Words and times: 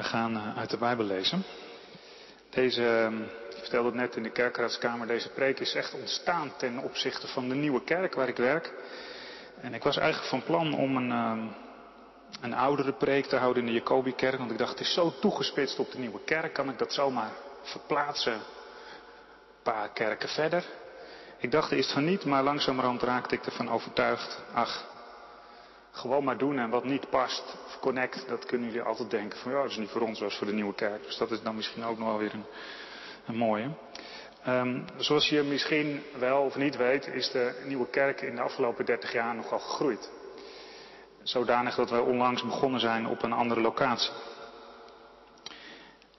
We 0.00 0.06
gaan 0.06 0.36
eh, 0.36 0.58
uit 0.58 0.70
de 0.70 0.76
Bijbel 0.76 1.04
lezen. 1.04 1.44
Deze, 2.50 2.86
ehm, 2.86 3.22
ik 3.22 3.56
vertelde 3.58 3.88
het 3.88 3.96
net 3.96 4.16
in 4.16 4.22
de 4.22 4.30
kerkraadskamer, 4.30 5.06
deze 5.06 5.28
preek 5.28 5.60
is 5.60 5.74
echt 5.74 5.94
ontstaan 5.94 6.52
ten 6.56 6.78
opzichte 6.78 7.26
van 7.26 7.48
de 7.48 7.54
nieuwe 7.54 7.84
kerk 7.84 8.14
waar 8.14 8.28
ik 8.28 8.36
werk. 8.36 8.72
En 9.60 9.74
ik 9.74 9.82
was 9.82 9.96
eigenlijk 9.96 10.30
van 10.30 10.42
plan 10.42 10.74
om 10.74 10.96
een, 10.96 11.10
ehm, 11.10 11.40
een 12.40 12.54
oudere 12.54 12.92
preek 12.92 13.26
te 13.26 13.36
houden 13.36 13.62
in 13.62 13.68
de 13.68 13.74
Jacobikerk, 13.74 14.38
want 14.38 14.50
ik 14.50 14.58
dacht 14.58 14.70
het 14.70 14.80
is 14.80 14.92
zo 14.92 15.12
toegespitst 15.20 15.78
op 15.78 15.92
de 15.92 15.98
nieuwe 15.98 16.24
kerk, 16.24 16.52
kan 16.52 16.70
ik 16.70 16.78
dat 16.78 16.92
zomaar 16.92 17.30
verplaatsen 17.62 18.32
een 18.32 18.40
paar 19.62 19.88
kerken 19.92 20.28
verder. 20.28 20.64
Ik 21.38 21.50
dacht 21.50 21.72
eerst 21.72 21.92
van 21.92 22.04
niet, 22.04 22.24
maar 22.24 22.42
langzamerhand 22.42 23.02
raakte 23.02 23.34
ik 23.34 23.46
ervan 23.46 23.70
overtuigd, 23.70 24.42
ach, 24.52 24.89
gewoon 25.90 26.24
maar 26.24 26.38
doen 26.38 26.58
en 26.58 26.70
wat 26.70 26.84
niet 26.84 27.10
past, 27.10 27.56
connect, 27.80 28.24
dat 28.28 28.46
kunnen 28.46 28.66
jullie 28.66 28.82
altijd 28.82 29.10
denken 29.10 29.38
van 29.38 29.52
ja, 29.52 29.62
dat 29.62 29.70
is 29.70 29.76
niet 29.76 29.90
voor 29.90 30.00
ons, 30.00 30.20
is 30.20 30.36
voor 30.36 30.46
de 30.46 30.52
nieuwe 30.52 30.74
kerk. 30.74 31.04
Dus 31.04 31.16
dat 31.16 31.30
is 31.30 31.42
dan 31.42 31.54
misschien 31.54 31.84
ook 31.84 31.98
nog 31.98 32.08
wel 32.08 32.18
weer 32.18 32.34
een, 32.34 32.44
een 33.26 33.36
mooie. 33.36 33.68
Um, 34.48 34.84
zoals 34.96 35.28
je 35.28 35.42
misschien 35.42 36.02
wel 36.18 36.42
of 36.42 36.56
niet 36.56 36.76
weet, 36.76 37.06
is 37.06 37.30
de 37.30 37.62
nieuwe 37.64 37.86
kerk 37.86 38.20
in 38.20 38.34
de 38.34 38.42
afgelopen 38.42 38.84
30 38.84 39.12
jaar 39.12 39.34
nogal 39.34 39.58
gegroeid. 39.58 40.10
Zodanig 41.22 41.74
dat 41.74 41.90
wij 41.90 42.00
onlangs 42.00 42.44
begonnen 42.44 42.80
zijn 42.80 43.06
op 43.06 43.22
een 43.22 43.32
andere 43.32 43.60
locatie. 43.60 44.12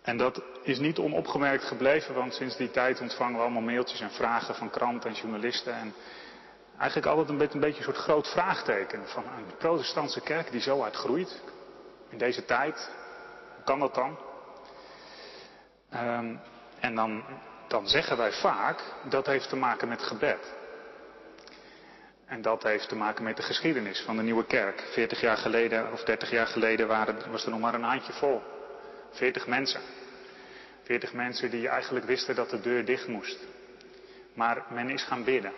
En 0.01 0.17
dat 0.17 0.41
is 0.63 0.79
niet 0.79 0.97
onopgemerkt 0.97 1.63
gebleven, 1.63 2.15
want 2.15 2.33
sinds 2.33 2.57
die 2.57 2.71
tijd 2.71 3.01
ontvangen 3.01 3.35
we 3.35 3.41
allemaal 3.41 3.61
mailtjes 3.61 4.01
en 4.01 4.11
vragen 4.11 4.55
van 4.55 4.69
kranten 4.69 5.09
en 5.09 5.15
journalisten. 5.15 5.73
En 5.73 5.93
eigenlijk 6.81 7.05
altijd 7.05 7.29
een 7.29 7.59
beetje, 7.59 7.77
een 7.77 7.83
soort 7.83 7.97
groot 7.97 8.27
vraagteken 8.27 9.07
van 9.07 9.23
een 9.23 9.57
protestantse 9.57 10.21
kerk 10.21 10.51
die 10.51 10.61
zo 10.61 10.83
uitgroeit 10.83 11.41
in 12.09 12.17
deze 12.17 12.45
tijd. 12.45 12.89
Hoe 13.55 13.63
kan 13.63 13.79
dat 13.79 13.95
dan? 13.95 14.17
Um, 15.93 16.39
en 16.79 16.95
dan, 16.95 17.23
dan 17.67 17.87
zeggen 17.87 18.17
wij 18.17 18.31
vaak 18.31 18.79
dat 19.09 19.25
heeft 19.25 19.49
te 19.49 19.55
maken 19.55 19.87
met 19.87 20.01
gebed. 20.01 20.53
En 22.25 22.41
dat 22.41 22.63
heeft 22.63 22.89
te 22.89 22.95
maken 22.95 23.23
met 23.23 23.37
de 23.37 23.43
geschiedenis 23.43 24.01
van 24.01 24.17
de 24.17 24.23
nieuwe 24.23 24.45
kerk. 24.45 24.83
40 24.91 25.21
jaar 25.21 25.37
geleden 25.37 25.91
of 25.91 26.03
30 26.03 26.31
jaar 26.31 26.47
geleden 26.47 26.87
waren, 26.87 27.31
was 27.31 27.43
er 27.45 27.51
nog 27.51 27.59
maar 27.59 27.73
een 27.73 27.83
handje 27.83 28.13
vol. 28.13 28.41
40 29.11 29.47
mensen. 29.47 29.81
40 30.83 31.13
mensen 31.13 31.49
die 31.49 31.67
eigenlijk 31.67 32.05
wisten 32.05 32.35
dat 32.35 32.49
de 32.49 32.61
deur 32.61 32.85
dicht 32.85 33.07
moest. 33.07 33.39
Maar 34.33 34.65
men 34.69 34.89
is 34.89 35.03
gaan 35.03 35.23
bidden. 35.23 35.53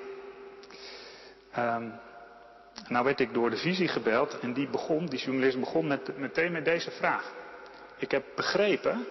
Um, 1.58 2.00
nou 2.88 3.06
werd 3.06 3.20
ik 3.20 3.34
door 3.34 3.50
de 3.50 3.58
visie 3.58 3.88
gebeld 3.88 4.40
en 4.40 4.54
die 4.54 4.68
begon, 4.68 5.06
die 5.06 5.20
journalist 5.20 5.60
begon 5.60 5.88
met, 5.88 6.18
meteen 6.18 6.52
met 6.52 6.66
deze 6.66 6.92
vraag. 6.92 7.34
Ik 7.98 8.12
heb 8.12 8.26
begrepen 8.36 9.06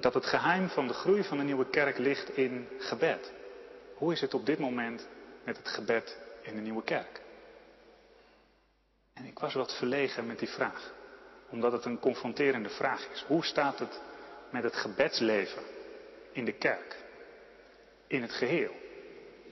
dat 0.00 0.14
het 0.14 0.26
geheim 0.26 0.68
van 0.68 0.86
de 0.86 0.92
groei 0.92 1.24
van 1.24 1.38
de 1.38 1.44
nieuwe 1.44 1.70
kerk 1.70 1.98
ligt 1.98 2.36
in 2.36 2.68
gebed. 2.78 3.32
Hoe 3.94 4.12
is 4.12 4.20
het 4.20 4.34
op 4.34 4.46
dit 4.46 4.58
moment 4.58 5.08
met 5.44 5.56
het 5.56 5.68
gebed 5.68 6.18
in 6.42 6.54
de 6.54 6.60
nieuwe 6.60 6.84
kerk? 6.84 7.20
En 9.14 9.24
ik 9.24 9.38
was 9.38 9.54
wat 9.54 9.76
verlegen 9.76 10.26
met 10.26 10.38
die 10.38 10.48
vraag, 10.48 10.92
omdat 11.48 11.72
het 11.72 11.84
een 11.84 11.98
confronterende 11.98 12.68
vraag 12.68 13.08
is. 13.12 13.24
Hoe 13.26 13.44
staat 13.44 13.78
het 13.78 14.00
met 14.50 14.62
het 14.62 14.76
gebedsleven 14.76 15.62
in 16.32 16.44
de 16.44 16.52
kerk? 16.52 16.96
In 18.06 18.22
het 18.22 18.32
geheel. 18.32 18.72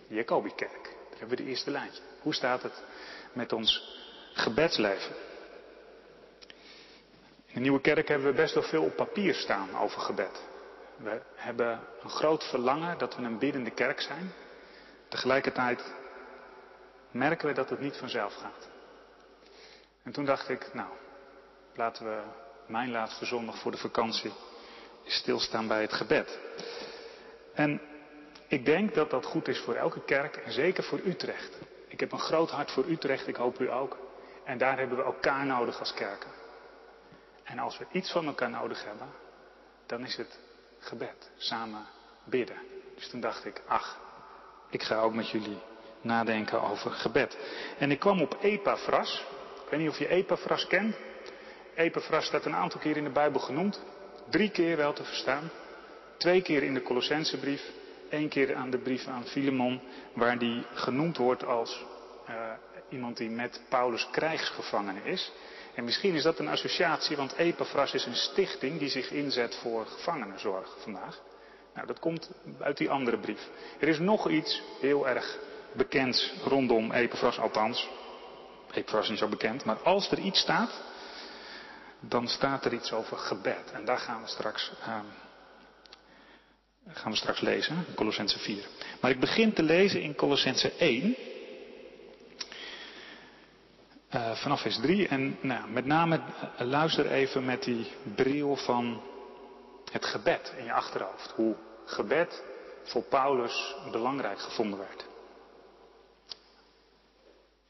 De 0.09 0.15
Jacobikerk, 0.15 0.83
daar 0.83 1.19
hebben 1.19 1.37
we 1.37 1.43
de 1.43 1.49
eerste 1.49 1.71
lijntje. 1.71 2.08
Hoe 2.23 2.35
staat 2.35 2.63
het 2.63 2.83
met 3.33 3.53
ons 3.53 3.97
gebedsleven? 4.33 5.15
In 7.47 7.55
de 7.55 7.61
nieuwe 7.61 7.81
kerk 7.81 8.09
hebben 8.09 8.27
we 8.27 8.35
best 8.35 8.55
wel 8.55 8.63
veel 8.63 8.83
op 8.83 8.97
papier 8.97 9.35
staan 9.35 9.79
over 9.79 10.01
gebed. 10.01 10.43
We 10.97 11.21
hebben 11.35 11.81
een 12.03 12.11
groot 12.11 12.45
verlangen 12.45 12.99
dat 12.99 13.17
we 13.17 13.23
een 13.23 13.39
biddende 13.39 13.71
kerk 13.71 14.01
zijn. 14.01 14.33
Tegelijkertijd 15.09 15.95
merken 17.11 17.49
we 17.49 17.55
dat 17.55 17.71
het 17.71 17.81
niet 17.81 17.97
vanzelf 17.97 18.35
gaat. 18.35 18.69
En 20.03 20.13
toen 20.13 20.25
dacht 20.25 20.49
ik, 20.49 20.75
nou, 20.75 20.89
laten 21.75 22.05
we 22.05 22.21
mijn 22.67 22.91
laatste 22.91 23.25
zondag 23.25 23.59
voor 23.59 23.71
de 23.71 23.77
vakantie 23.79 24.33
stilstaan 25.05 25.67
bij 25.67 25.81
het 25.81 25.93
gebed. 25.93 26.39
En 27.55 27.81
ik 28.47 28.65
denk 28.65 28.95
dat 28.95 29.11
dat 29.11 29.25
goed 29.25 29.49
is 29.49 29.59
voor 29.61 29.75
elke 29.75 30.05
kerk 30.05 30.37
en 30.37 30.53
zeker 30.53 30.85
voor 30.85 31.01
Utrecht. 31.05 31.59
Ik 31.99 32.05
heb 32.11 32.13
een 32.13 32.27
groot 32.27 32.51
hart 32.51 32.71
voor 32.71 32.85
Utrecht, 32.85 33.27
ik 33.27 33.37
hoop 33.37 33.61
u 33.61 33.71
ook. 33.71 33.97
En 34.45 34.59
daar 34.59 34.79
hebben 34.79 34.97
we 34.97 35.03
elkaar 35.03 35.47
nodig 35.47 35.79
als 35.79 35.95
kerken. 35.95 36.31
En 37.45 37.59
als 37.59 37.79
we 37.79 37.87
iets 37.93 38.13
van 38.13 38.27
elkaar 38.27 38.51
nodig 38.51 38.85
hebben, 38.85 39.09
dan 39.87 40.05
is 40.05 40.17
het 40.17 40.39
gebed, 40.79 41.31
samen 41.37 41.87
bidden. 42.25 42.57
Dus 42.95 43.09
toen 43.09 43.21
dacht 43.21 43.45
ik, 43.45 43.63
ach, 43.67 43.99
ik 44.71 44.83
ga 44.83 45.01
ook 45.01 45.15
met 45.15 45.31
jullie 45.31 45.59
nadenken 46.01 46.63
over 46.63 46.91
gebed. 46.91 47.39
En 47.79 47.91
ik 47.91 47.99
kwam 47.99 48.23
op 48.23 48.37
Epaphras. 48.41 49.25
Ik 49.65 49.71
weet 49.71 49.81
niet 49.81 49.89
of 49.89 49.99
je 49.99 50.09
Epaphras 50.09 50.67
kent. 50.67 50.97
Epaphras 51.75 52.27
staat 52.27 52.45
een 52.45 52.57
aantal 52.57 52.81
keer 52.81 52.97
in 52.97 53.05
de 53.05 53.11
Bijbel 53.11 53.41
genoemd. 53.41 53.81
Drie 54.29 54.51
keer 54.51 54.77
wel 54.77 54.93
te 54.93 55.05
verstaan. 55.05 55.51
Twee 56.17 56.43
keer 56.43 56.63
in 56.63 56.75
de 56.75 56.83
Colossensebrief 56.83 57.63
één 58.11 58.29
keer 58.29 58.55
aan 58.55 58.71
de 58.71 58.79
brief 58.79 59.07
aan 59.07 59.25
Filemon, 59.25 59.81
waar 60.13 60.39
die 60.39 60.65
genoemd 60.75 61.17
wordt 61.17 61.45
als 61.45 61.85
uh, 62.29 62.35
iemand 62.89 63.17
die 63.17 63.31
met 63.31 63.61
Paulus 63.69 64.09
krijgsgevangene 64.11 65.01
is. 65.03 65.33
En 65.75 65.85
misschien 65.85 66.15
is 66.15 66.23
dat 66.23 66.39
een 66.39 66.49
associatie, 66.49 67.17
want 67.17 67.33
Epaphras 67.33 67.95
is 67.95 68.07
een 68.07 68.17
stichting 68.17 68.79
die 68.79 68.89
zich 68.89 69.11
inzet 69.11 69.55
voor 69.57 69.87
gevangenenzorg 69.87 70.77
vandaag. 70.79 71.21
Nou, 71.75 71.87
dat 71.87 71.99
komt 71.99 72.31
uit 72.61 72.77
die 72.77 72.91
andere 72.91 73.19
brief. 73.19 73.49
Er 73.79 73.89
is 73.89 73.99
nog 73.99 74.29
iets 74.29 74.63
heel 74.81 75.09
erg 75.09 75.39
bekends 75.73 76.33
rondom 76.45 76.93
Epaphras, 76.93 77.39
althans. 77.39 77.89
Epaphras 78.73 79.03
is 79.03 79.09
niet 79.09 79.19
zo 79.19 79.29
bekend, 79.29 79.65
maar 79.65 79.79
als 79.83 80.11
er 80.11 80.19
iets 80.19 80.41
staat, 80.41 80.83
dan 82.01 82.29
staat 82.29 82.65
er 82.65 82.73
iets 82.73 82.93
over 82.93 83.17
gebed. 83.17 83.73
En 83.73 83.85
daar 83.85 83.99
gaan 83.99 84.23
we 84.23 84.29
straks 84.29 84.73
uh, 84.81 84.99
gaan 86.93 87.11
we 87.11 87.17
straks 87.17 87.41
lezen, 87.41 87.87
Colossense 87.95 88.39
4. 88.39 88.69
Maar 89.01 89.11
ik 89.11 89.21
begin 89.21 89.53
te 89.53 89.63
lezen 89.63 90.03
in 90.03 90.15
Colossense 90.15 90.73
1. 90.73 91.17
Uh, 94.15 94.37
vanaf 94.37 94.61
vers 94.61 94.77
3. 94.81 95.09
En 95.09 95.39
nou, 95.41 95.71
met 95.71 95.85
name 95.85 96.17
uh, 96.17 96.67
luister 96.67 97.11
even 97.11 97.45
met 97.45 97.63
die 97.63 97.87
bril 98.15 98.57
van 98.57 99.03
het 99.93 100.05
gebed 100.05 100.53
in 100.57 100.65
je 100.65 100.73
achterhoofd. 100.73 101.31
Hoe 101.31 101.57
gebed 101.85 102.43
voor 102.83 103.03
Paulus 103.03 103.75
belangrijk 103.91 104.39
gevonden 104.39 104.79
werd. 104.79 105.07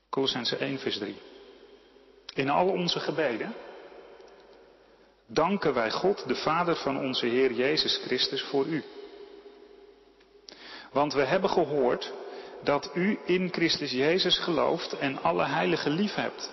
Colossense 0.09 0.57
1, 0.57 0.79
vers 0.79 0.99
3. 0.99 1.17
In 2.35 2.49
al 2.49 2.69
onze 2.69 3.01
gebeden 3.01 3.55
danken 5.27 5.75
wij 5.75 5.91
God, 5.91 6.29
de 6.29 6.35
Vader 6.35 6.77
van 6.77 6.99
onze 6.99 7.27
Heer 7.27 7.53
Jezus 7.53 7.97
Christus, 7.97 8.43
voor 8.43 8.67
u 8.67 8.85
want 10.99 11.13
we 11.13 11.25
hebben 11.25 11.51
gehoord 11.51 12.13
dat 12.63 12.91
u 12.95 13.19
in 13.25 13.49
Christus 13.53 13.91
Jezus 13.91 14.39
gelooft 14.39 14.99
en 14.99 15.23
alle 15.23 15.45
heiligen 15.45 15.91
lief 15.91 16.15
hebt. 16.15 16.53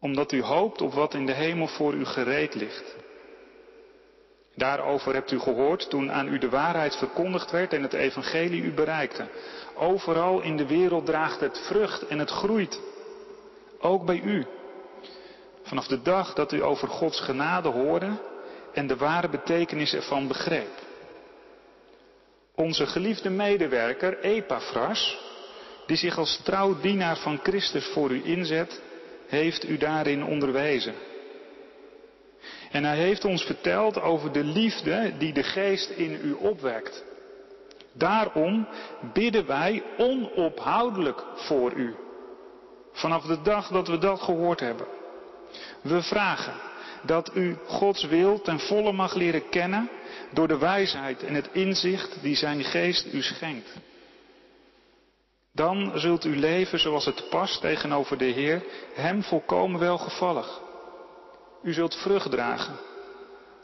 Omdat 0.00 0.32
u 0.32 0.42
hoopt 0.42 0.80
op 0.80 0.92
wat 0.92 1.14
in 1.14 1.26
de 1.26 1.32
hemel 1.32 1.66
voor 1.66 1.94
u 1.94 2.04
gereed 2.04 2.54
ligt. 2.54 2.96
Daarover 4.54 5.14
hebt 5.14 5.30
u 5.30 5.38
gehoord 5.38 5.90
toen 5.90 6.12
aan 6.12 6.28
u 6.28 6.38
de 6.38 6.48
waarheid 6.48 6.96
verkondigd 6.96 7.50
werd 7.50 7.72
en 7.72 7.82
het 7.82 7.92
evangelie 7.92 8.62
u 8.62 8.72
bereikte. 8.72 9.28
Overal 9.74 10.40
in 10.40 10.56
de 10.56 10.66
wereld 10.66 11.06
draagt 11.06 11.40
het 11.40 11.58
vrucht 11.58 12.06
en 12.06 12.18
het 12.18 12.30
groeit. 12.30 12.80
Ook 13.80 14.04
bij 14.04 14.20
u. 14.20 14.46
Vanaf 15.62 15.86
de 15.86 16.02
dag 16.02 16.34
dat 16.34 16.52
u 16.52 16.62
over 16.62 16.88
Gods 16.88 17.20
genade 17.20 17.68
hoorde 17.68 18.10
en 18.72 18.86
de 18.86 18.96
ware 18.96 19.28
betekenis 19.28 19.94
ervan 19.94 20.28
begreep. 20.28 20.88
Onze 22.60 22.86
geliefde 22.86 23.30
medewerker 23.30 24.20
Epaphras, 24.20 25.18
die 25.86 25.96
zich 25.96 26.18
als 26.18 26.40
trouw 26.44 26.80
dienaar 26.80 27.16
van 27.16 27.40
Christus 27.42 27.86
voor 27.86 28.10
u 28.10 28.24
inzet, 28.24 28.80
heeft 29.26 29.68
u 29.68 29.76
daarin 29.76 30.24
onderwezen. 30.24 30.94
En 32.70 32.84
hij 32.84 32.96
heeft 32.96 33.24
ons 33.24 33.42
verteld 33.42 34.00
over 34.00 34.32
de 34.32 34.44
liefde 34.44 35.12
die 35.18 35.32
de 35.32 35.42
geest 35.42 35.90
in 35.90 36.20
u 36.24 36.32
opwekt. 36.32 37.04
Daarom 37.92 38.68
bidden 39.12 39.46
wij 39.46 39.82
onophoudelijk 39.98 41.24
voor 41.34 41.72
u. 41.72 41.94
Vanaf 42.92 43.24
de 43.24 43.42
dag 43.42 43.68
dat 43.68 43.88
we 43.88 43.98
dat 43.98 44.20
gehoord 44.20 44.60
hebben. 44.60 44.86
We 45.82 46.02
vragen 46.02 46.54
dat 47.02 47.30
u 47.34 47.56
Gods 47.66 48.04
wil 48.04 48.40
ten 48.40 48.60
volle 48.60 48.92
mag 48.92 49.14
leren 49.14 49.48
kennen 49.48 49.90
door 50.32 50.48
de 50.48 50.58
wijsheid 50.58 51.22
en 51.22 51.34
het 51.34 51.48
inzicht 51.52 52.22
die 52.22 52.36
zijn 52.36 52.64
geest 52.64 53.12
u 53.12 53.22
schenkt. 53.22 53.76
Dan 55.52 55.92
zult 55.94 56.24
u 56.24 56.36
leven 56.36 56.78
zoals 56.78 57.04
het 57.04 57.28
past 57.28 57.60
tegenover 57.60 58.18
de 58.18 58.24
Heer, 58.24 58.62
Hem 58.94 59.22
volkomen 59.22 59.80
welgevallig. 59.80 60.60
U 61.62 61.72
zult 61.72 61.94
vrucht 61.94 62.30
dragen 62.30 62.78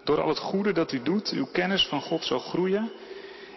door 0.07 0.21
al 0.21 0.29
het 0.29 0.39
goede 0.39 0.73
dat 0.73 0.93
u 0.93 1.03
doet, 1.03 1.31
uw 1.31 1.47
kennis 1.53 1.87
van 1.87 2.01
God 2.01 2.25
zal 2.25 2.39
groeien. 2.39 2.93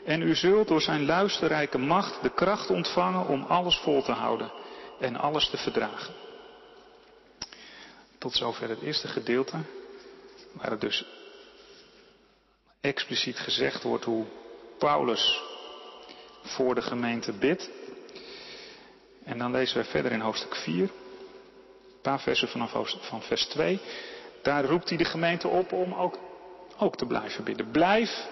En 0.05 0.21
u 0.21 0.35
zult 0.35 0.67
door 0.67 0.81
zijn 0.81 1.05
luisterrijke 1.05 1.77
macht 1.77 2.21
de 2.21 2.29
kracht 2.29 2.69
ontvangen 2.69 3.27
om 3.27 3.43
alles 3.43 3.77
vol 3.77 4.01
te 4.03 4.11
houden 4.11 4.51
en 4.99 5.15
alles 5.15 5.49
te 5.49 5.57
verdragen. 5.57 6.13
Tot 8.19 8.33
zover 8.33 8.69
het 8.69 8.81
eerste 8.81 9.07
gedeelte, 9.07 9.57
waar 10.51 10.71
het 10.71 10.81
dus 10.81 11.05
expliciet 12.81 13.39
gezegd 13.39 13.83
wordt 13.83 14.05
hoe 14.05 14.25
Paulus 14.77 15.41
voor 16.41 16.75
de 16.75 16.81
gemeente 16.81 17.33
bidt. 17.33 17.69
En 19.23 19.37
dan 19.37 19.51
lezen 19.51 19.75
wij 19.75 19.85
verder 19.85 20.11
in 20.11 20.19
hoofdstuk 20.19 20.55
4, 20.55 20.81
een 20.81 20.89
paar 22.01 22.19
versen 22.19 22.47
vanaf 22.47 22.71
van 22.99 23.21
vers 23.21 23.45
2. 23.45 23.79
Daar 24.41 24.65
roept 24.65 24.89
hij 24.89 24.97
de 24.97 25.05
gemeente 25.05 25.47
op 25.47 25.71
om 25.71 25.93
ook, 25.93 26.17
ook 26.77 26.95
te 26.95 27.05
blijven 27.05 27.43
bidden. 27.43 27.71
Blijf 27.71 28.27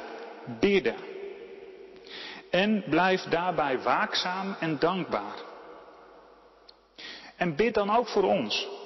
bidden. 0.59 0.95
En 2.49 2.83
blijf 2.89 3.21
daarbij 3.21 3.79
waakzaam 3.79 4.55
en 4.59 4.79
dankbaar. 4.79 5.35
En 7.35 7.55
bid 7.55 7.73
dan 7.73 7.95
ook 7.95 8.07
voor 8.07 8.23
ons. 8.23 8.76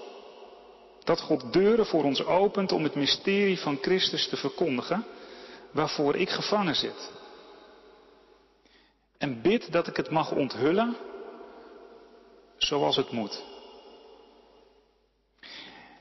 Dat 1.11 1.21
God 1.21 1.53
deuren 1.53 1.85
voor 1.85 2.03
ons 2.03 2.25
opent 2.25 2.71
om 2.71 2.83
het 2.83 2.95
mysterie 2.95 3.59
van 3.59 3.77
Christus 3.81 4.27
te 4.27 4.37
verkondigen, 4.37 5.05
waarvoor 5.71 6.15
ik 6.15 6.29
gevangen 6.29 6.75
zit. 6.75 7.11
En 9.17 9.41
bid 9.41 9.71
dat 9.71 9.87
ik 9.87 9.95
het 9.95 10.09
mag 10.09 10.31
onthullen 10.31 10.95
zoals 12.57 12.95
het 12.95 13.11
moet. 13.11 13.43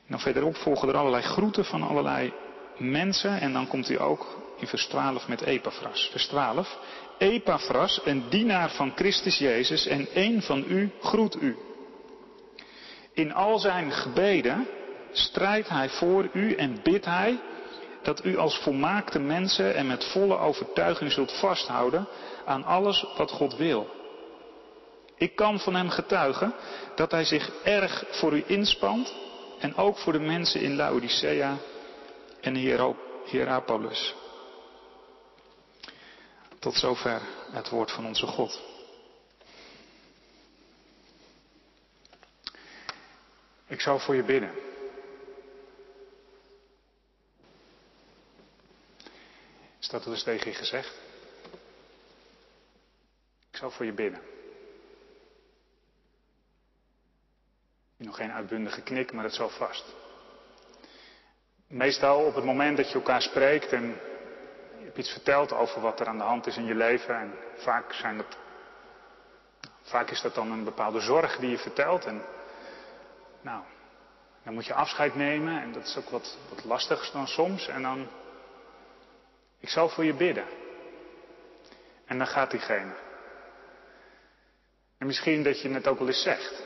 Nou, 0.06 0.22
verderop 0.22 0.56
volgen 0.56 0.88
er 0.88 0.96
allerlei 0.96 1.22
groeten 1.22 1.64
van 1.64 1.82
allerlei 1.82 2.32
mensen. 2.78 3.40
En 3.40 3.52
dan 3.52 3.68
komt 3.68 3.88
hij 3.88 3.98
ook 3.98 4.26
in 4.58 4.66
vers 4.66 4.86
12 4.86 5.28
met 5.28 5.40
Epaphras. 5.40 6.08
Vers 6.10 6.26
12. 6.26 6.78
Epaphras, 7.18 8.00
een 8.04 8.28
dienaar 8.28 8.70
van 8.70 8.92
Christus 8.94 9.38
Jezus 9.38 9.86
en 9.86 10.08
een 10.14 10.42
van 10.42 10.64
u, 10.68 10.90
groet 11.00 11.42
u. 11.42 11.56
In 13.12 13.32
al 13.32 13.58
zijn 13.58 13.92
gebeden 13.92 14.78
strijdt 15.12 15.68
hij 15.68 15.88
voor 15.88 16.28
u 16.32 16.54
en 16.54 16.82
bidt 16.82 17.04
hij 17.04 17.40
dat 18.02 18.24
u 18.24 18.36
als 18.36 18.58
volmaakte 18.58 19.18
mensen 19.18 19.74
en 19.74 19.86
met 19.86 20.04
volle 20.04 20.38
overtuiging 20.38 21.12
zult 21.12 21.32
vasthouden 21.32 22.06
aan 22.44 22.64
alles 22.64 23.06
wat 23.16 23.30
God 23.30 23.56
wil. 23.56 23.98
Ik 25.16 25.36
kan 25.36 25.60
van 25.60 25.74
hem 25.74 25.88
getuigen 25.88 26.54
dat 26.94 27.10
hij 27.10 27.24
zich 27.24 27.50
erg 27.62 28.04
voor 28.10 28.32
u 28.32 28.44
inspant 28.46 29.14
en 29.58 29.76
ook 29.76 29.98
voor 29.98 30.12
de 30.12 30.18
mensen 30.20 30.60
in 30.60 30.76
Laodicea 30.76 31.56
en 32.40 32.54
Hierapolis. 33.24 34.14
Tot 36.58 36.74
zover 36.74 37.20
het 37.50 37.68
woord 37.68 37.90
van 37.90 38.06
onze 38.06 38.26
God. 38.26 38.60
Ik 43.66 43.80
zou 43.80 44.00
voor 44.00 44.14
je 44.14 44.22
bidden. 44.22 44.69
Dat 49.90 50.04
dus 50.04 50.22
tegen 50.22 50.50
je 50.50 50.56
gezegd? 50.56 50.98
Ik 53.50 53.56
zou 53.56 53.72
voor 53.72 53.84
je 53.84 53.92
bidden. 53.92 54.20
Nog 57.96 58.16
geen 58.16 58.32
uitbundige 58.32 58.82
knik, 58.82 59.12
maar 59.12 59.24
het 59.24 59.34
zal 59.34 59.48
vast. 59.48 59.84
Meestal 61.66 62.24
op 62.24 62.34
het 62.34 62.44
moment 62.44 62.76
dat 62.76 62.88
je 62.88 62.94
elkaar 62.94 63.22
spreekt 63.22 63.72
en 63.72 63.86
je 64.78 64.84
hebt 64.84 64.98
iets 64.98 65.12
verteld 65.12 65.52
over 65.52 65.80
wat 65.80 66.00
er 66.00 66.06
aan 66.06 66.18
de 66.18 66.24
hand 66.24 66.46
is 66.46 66.56
in 66.56 66.64
je 66.64 66.74
leven. 66.74 67.14
En 67.14 67.34
vaak, 67.56 67.92
zijn 67.92 68.16
dat, 68.16 68.36
vaak 69.82 70.10
is 70.10 70.20
dat 70.20 70.34
dan 70.34 70.50
een 70.52 70.64
bepaalde 70.64 71.00
zorg 71.00 71.36
die 71.36 71.50
je 71.50 71.58
vertelt. 71.58 72.04
En 72.04 72.22
nou, 73.40 73.62
dan 74.42 74.54
moet 74.54 74.66
je 74.66 74.74
afscheid 74.74 75.14
nemen 75.14 75.62
en 75.62 75.72
dat 75.72 75.82
is 75.82 75.96
ook 75.96 76.10
wat, 76.10 76.38
wat 76.48 76.64
lastiger 76.64 77.12
dan 77.12 77.28
soms. 77.28 77.68
En 77.68 77.82
dan, 77.82 78.08
ik 79.60 79.68
zal 79.68 79.88
voor 79.88 80.04
je 80.04 80.14
bidden. 80.14 80.46
En 82.04 82.18
dan 82.18 82.26
gaat 82.26 82.50
diegene. 82.50 82.92
En 84.98 85.06
misschien 85.06 85.42
dat 85.42 85.60
je 85.60 85.68
het 85.68 85.86
ook 85.86 85.98
wel 85.98 86.08
eens 86.08 86.22
zegt. 86.22 86.62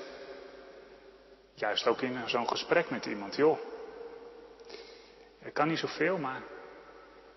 Juist 1.55 1.87
ook 1.87 2.01
in 2.01 2.29
zo'n 2.29 2.49
gesprek 2.49 2.91
met 2.91 3.07
iemand, 3.07 3.37
joh. 3.37 3.59
Ik 5.41 5.55
kan 5.55 5.69
niet 5.69 5.79
zoveel, 5.79 6.19
maar 6.19 6.43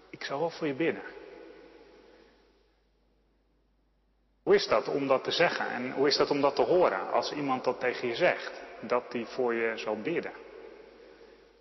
ik 0.09 0.23
zal 0.23 0.39
wel 0.39 0.49
voor 0.49 0.67
je 0.67 0.73
bidden. 0.73 1.03
Hoe 4.43 4.55
is 4.55 4.67
dat 4.67 4.87
om 4.87 5.07
dat 5.07 5.23
te 5.23 5.31
zeggen 5.31 5.69
en 5.69 5.91
hoe 5.91 6.07
is 6.07 6.17
dat 6.17 6.29
om 6.29 6.41
dat 6.41 6.55
te 6.55 6.61
horen 6.61 7.11
als 7.11 7.31
iemand 7.31 7.63
dat 7.63 7.79
tegen 7.79 8.07
je 8.07 8.15
zegt? 8.15 8.61
Dat 8.81 9.11
die 9.11 9.25
voor 9.25 9.53
je 9.53 9.77
zal 9.77 10.01
bidden. 10.01 10.31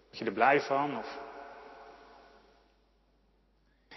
Word 0.05 0.19
je 0.19 0.25
er 0.25 0.33
blij 0.33 0.61
van? 0.61 0.99
Of... 0.99 1.19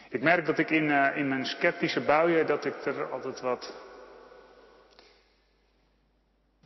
Ik 0.09 0.21
merk 0.21 0.45
dat 0.45 0.57
ik 0.57 0.69
in, 0.69 0.83
uh, 0.83 1.17
in 1.17 1.27
mijn 1.27 1.45
sceptische 1.45 2.01
buien, 2.01 2.47
dat 2.47 2.65
ik 2.65 2.85
er 2.85 3.11
altijd 3.11 3.41
wat 3.41 3.73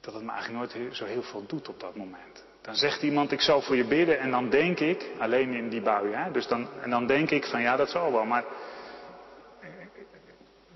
dat 0.02 0.14
het 0.14 0.24
me 0.24 0.32
eigenlijk 0.32 0.74
nooit 0.74 0.96
zo 0.96 1.06
heel 1.06 1.22
veel 1.22 1.46
doet 1.46 1.70
op 1.70 1.80
dat 1.80 1.96
moment. 1.96 2.46
Dan 2.62 2.76
zegt 2.76 3.04
iemand, 3.04 3.32
ik 3.32 3.42
zal 3.42 3.62
voor 3.62 3.76
je 3.76 3.86
bidden 3.86 4.20
en 4.20 4.32
dan 4.32 4.50
denk 4.50 4.80
ik, 4.80 5.10
alleen 5.20 5.54
in 5.54 5.70
die 5.70 5.82
bui, 5.82 6.14
hè, 6.14 6.32
dus 6.32 6.48
dan, 6.48 6.70
en 6.82 6.90
dan 6.90 7.08
denk 7.08 7.32
ik 7.32 7.46
van 7.46 7.62
ja, 7.62 7.76
dat 7.76 7.90
zal 7.90 8.12
wel, 8.12 8.26
maar 8.26 8.44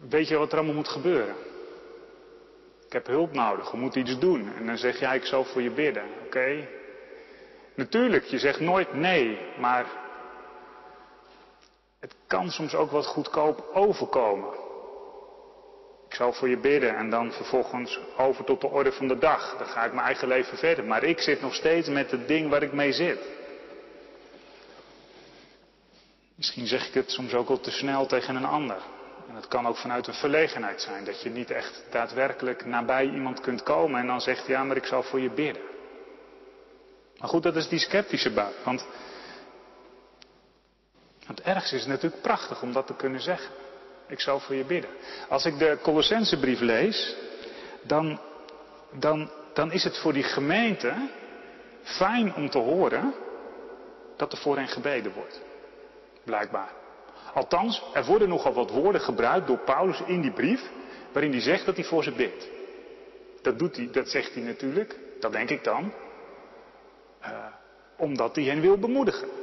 weet 0.10 0.28
je 0.28 0.38
wat 0.38 0.52
er 0.52 0.58
allemaal 0.58 0.76
moet 0.76 0.88
gebeuren? 0.88 1.36
Ik 2.86 2.94
heb 2.94 3.08
hulp 3.08 3.34
nodig, 3.34 3.72
we 3.72 3.78
moeten 3.78 4.02
iets 4.02 4.20
doen. 4.20 4.54
En 4.56 4.66
dan 4.66 4.78
zeg 4.78 5.00
jij, 5.00 5.16
ik 5.16 5.26
zal 5.26 5.44
voor 5.44 5.62
je 5.62 5.72
bidden, 5.72 6.04
oké? 6.26 6.68
Natuurlijk, 7.76 8.24
je 8.24 8.40
zegt 8.40 8.60
nooit 8.60 8.94
nee, 8.94 9.40
maar 9.60 9.86
het 12.00 12.16
kan 12.28 12.52
soms 12.52 12.76
ook 12.76 12.92
wat 12.92 13.06
goedkoop 13.06 13.70
overkomen. 13.74 14.50
Ik 16.08 16.16
zal 16.16 16.34
voor 16.34 16.50
je 16.50 16.58
bidden 16.58 16.96
en 16.96 17.10
dan 17.10 17.32
vervolgens 17.32 18.00
over 18.18 18.44
tot 18.44 18.62
de 18.62 18.68
orde 18.68 18.92
van 18.92 19.08
de 19.08 19.18
dag. 19.18 19.56
Dan 19.58 19.68
ga 19.68 19.86
ik 19.86 19.94
mijn 19.94 20.06
eigen 20.06 20.28
leven 20.28 20.58
verder. 20.58 20.86
Maar 20.86 21.04
ik 21.04 21.20
zit 21.20 21.42
nog 21.42 21.56
steeds 21.56 21.88
met 21.88 22.12
het 22.12 22.28
ding 22.28 22.50
waar 22.50 22.64
ik 22.64 22.74
mee 22.74 22.92
zit. 22.92 23.20
Misschien 26.36 26.68
zeg 26.68 26.88
ik 26.88 26.94
het 26.94 27.12
soms 27.12 27.34
ook 27.34 27.50
al 27.50 27.60
te 27.60 27.72
snel 27.72 28.06
tegen 28.06 28.36
een 28.36 28.46
ander. 28.46 28.78
En 29.30 29.36
het 29.36 29.48
kan 29.48 29.68
ook 29.68 29.78
vanuit 29.78 30.08
een 30.08 30.14
verlegenheid 30.14 30.82
zijn. 30.82 31.06
Dat 31.06 31.22
je 31.22 31.30
niet 31.30 31.52
echt 31.52 31.84
daadwerkelijk 31.92 32.66
nabij 32.66 33.06
iemand 33.06 33.42
kunt 33.42 33.64
komen 33.64 34.00
en 34.00 34.08
dan 34.08 34.22
zegt 34.22 34.48
ja, 34.48 34.64
maar 34.64 34.78
ik 34.78 34.86
zal 34.86 35.04
voor 35.04 35.20
je 35.20 35.30
bidden. 35.30 35.64
Maar 37.18 37.30
goed, 37.30 37.44
dat 37.44 37.56
is 37.56 37.68
die 37.68 37.80
sceptische 37.80 38.32
bui. 38.34 38.54
Want, 38.64 38.86
want 41.28 41.42
ergens 41.42 41.74
is 41.74 41.80
het 41.80 41.90
natuurlijk 41.90 42.22
prachtig 42.22 42.62
om 42.62 42.74
dat 42.74 42.88
te 42.88 42.96
kunnen 42.96 43.22
zeggen. 43.22 43.52
Ik 44.08 44.20
zal 44.20 44.40
voor 44.40 44.56
je 44.56 44.64
bidden. 44.64 44.90
Als 45.30 45.46
ik 45.46 45.60
de 45.60 45.78
Colossensebrief 45.82 46.60
lees, 46.60 47.16
dan, 47.82 48.20
dan, 48.92 49.32
dan 49.54 49.72
is 49.72 49.84
het 49.84 49.98
voor 49.98 50.14
die 50.14 50.24
gemeente 50.24 50.94
fijn 51.84 52.36
om 52.36 52.50
te 52.50 52.58
horen 52.58 53.14
dat 54.16 54.32
er 54.32 54.38
voor 54.38 54.56
hen 54.56 54.68
gebeden 54.68 55.14
wordt. 55.14 55.42
Blijkbaar. 56.24 56.72
Althans, 57.34 57.84
er 57.94 58.06
worden 58.06 58.30
nogal 58.30 58.54
wat 58.54 58.72
woorden 58.72 59.02
gebruikt 59.02 59.48
door 59.48 59.58
Paulus 59.58 60.02
in 60.06 60.22
die 60.22 60.32
brief, 60.32 60.62
waarin 61.12 61.32
hij 61.32 61.42
zegt 61.42 61.66
dat 61.66 61.76
hij 61.76 61.86
voor 61.86 62.04
ze 62.04 62.12
bidt. 62.12 62.48
Dat 63.42 63.60
doet 63.60 63.76
hij, 63.76 63.90
dat 63.92 64.10
zegt 64.10 64.34
hij 64.34 64.44
natuurlijk, 64.44 64.96
dat 65.20 65.32
denk 65.32 65.50
ik 65.50 65.64
dan, 65.64 65.94
uh, 67.22 67.46
omdat 67.98 68.36
hij 68.36 68.46
hen 68.46 68.62
wil 68.62 68.78
bemoedigen. 68.78 69.37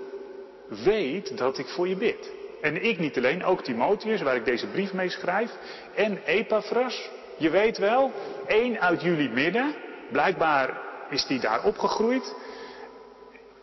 Weet 0.68 1.38
dat 1.38 1.58
ik 1.58 1.66
voor 1.66 1.88
je 1.88 1.96
bid. 1.96 2.32
En 2.60 2.84
ik 2.84 2.98
niet 2.98 3.16
alleen, 3.16 3.44
ook 3.44 3.62
Timotheus, 3.62 4.22
waar 4.22 4.36
ik 4.36 4.44
deze 4.44 4.66
brief 4.66 4.92
mee 4.92 5.10
schrijf. 5.10 5.50
En 5.94 6.20
Epaphras, 6.24 7.10
je 7.36 7.50
weet 7.50 7.78
wel, 7.78 8.12
één 8.46 8.80
uit 8.80 9.02
jullie 9.02 9.30
midden. 9.30 9.74
Blijkbaar 10.10 10.80
is 11.10 11.26
die 11.26 11.40
daar 11.40 11.64
opgegroeid. 11.64 12.34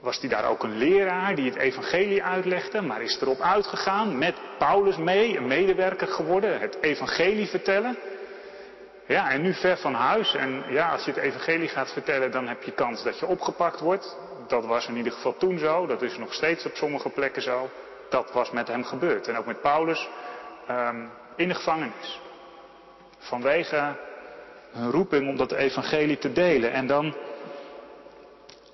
Was 0.02 0.20
die 0.20 0.30
daar 0.30 0.50
ook 0.50 0.64
een 0.64 0.78
leraar 0.78 1.36
die 1.36 1.50
het 1.50 1.60
evangelie 1.60 2.24
uitlegde, 2.24 2.82
maar 2.82 3.02
is 3.02 3.22
erop 3.22 3.40
uitgegaan 3.40 4.18
met 4.18 4.36
Paulus 4.58 4.98
mee, 4.98 5.38
een 5.38 5.48
medewerker 5.48 6.08
geworden, 6.08 6.60
het 6.60 6.78
evangelie 6.82 7.48
vertellen. 7.48 7.98
Ja, 9.08 9.32
en 9.32 9.42
nu 9.42 9.54
ver 9.54 9.78
van 9.78 9.94
huis. 9.94 10.36
En 10.36 10.64
ja, 10.70 10.92
als 10.92 11.06
je 11.06 11.12
het 11.12 11.20
evangelie 11.20 11.68
gaat 11.68 11.94
vertellen, 11.94 12.32
dan 12.32 12.48
heb 12.48 12.64
je 12.64 12.72
kans 12.72 13.04
dat 13.04 13.20
je 13.20 13.26
opgepakt 13.26 13.80
wordt. 13.80 14.18
Dat 14.52 14.66
was 14.66 14.88
in 14.88 14.98
ieder 14.98 15.12
geval 15.12 15.38
toen 15.38 15.58
zo, 15.58 15.86
dat 15.88 16.02
is 16.02 16.18
nog 16.18 16.34
steeds 16.34 16.66
op 16.66 16.76
sommige 16.76 17.10
plekken 17.10 17.42
zo 17.42 17.70
dat 18.12 18.32
was 18.32 18.52
met 18.52 18.68
hem 18.68 18.84
gebeurd. 18.84 19.28
En 19.28 19.38
ook 19.38 19.46
met 19.46 19.62
Paulus 19.62 20.10
um, 20.70 21.10
in 21.36 21.48
de 21.48 21.54
gevangenis. 21.54 22.20
Vanwege 23.18 23.96
hun 24.72 24.92
roeping 24.92 25.30
om 25.30 25.38
dat 25.38 25.52
evangelie 25.52 26.18
te 26.18 26.32
delen. 26.32 26.72
En 26.72 26.88
dan, 26.88 27.16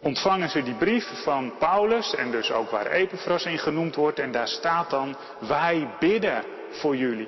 ontvangen 0.01 0.49
ze 0.49 0.63
die 0.63 0.75
brief 0.75 1.23
van 1.23 1.53
Paulus 1.59 2.15
en 2.15 2.31
dus 2.31 2.51
ook 2.51 2.69
waar 2.69 2.91
Epaphras 2.91 3.45
in 3.45 3.57
genoemd 3.57 3.95
wordt 3.95 4.19
en 4.19 4.31
daar 4.31 4.47
staat 4.47 4.89
dan, 4.89 5.15
wij 5.39 5.87
bidden 5.99 6.43
voor 6.69 6.95
jullie. 6.95 7.27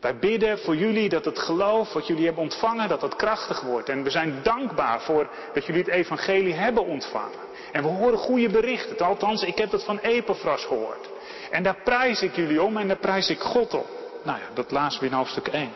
Wij 0.00 0.18
bidden 0.18 0.58
voor 0.58 0.76
jullie 0.76 1.08
dat 1.08 1.24
het 1.24 1.38
geloof 1.38 1.92
wat 1.92 2.06
jullie 2.06 2.24
hebben 2.24 2.42
ontvangen, 2.42 2.88
dat 2.88 3.00
dat 3.00 3.16
krachtig 3.16 3.60
wordt. 3.60 3.88
En 3.88 4.02
we 4.02 4.10
zijn 4.10 4.40
dankbaar 4.42 5.00
voor 5.00 5.28
dat 5.54 5.66
jullie 5.66 5.82
het 5.82 5.90
evangelie 5.90 6.54
hebben 6.54 6.84
ontvangen. 6.84 7.38
En 7.72 7.82
we 7.82 7.88
horen 7.88 8.18
goede 8.18 8.48
berichten. 8.48 9.06
Althans, 9.06 9.42
ik 9.42 9.58
heb 9.58 9.70
het 9.70 9.84
van 9.84 9.98
Epaphras 9.98 10.64
gehoord. 10.64 11.08
En 11.50 11.62
daar 11.62 11.82
prijs 11.84 12.22
ik 12.22 12.36
jullie 12.36 12.62
om 12.62 12.76
en 12.76 12.88
daar 12.88 12.96
prijs 12.96 13.30
ik 13.30 13.40
God 13.40 13.74
op. 13.74 13.86
Nou 14.24 14.38
ja, 14.38 14.46
dat 14.54 14.70
lazen 14.70 15.00
we 15.00 15.06
in 15.06 15.12
hoofdstuk 15.12 15.48
1. 15.48 15.70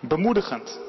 Bemoedigend. 0.00 0.80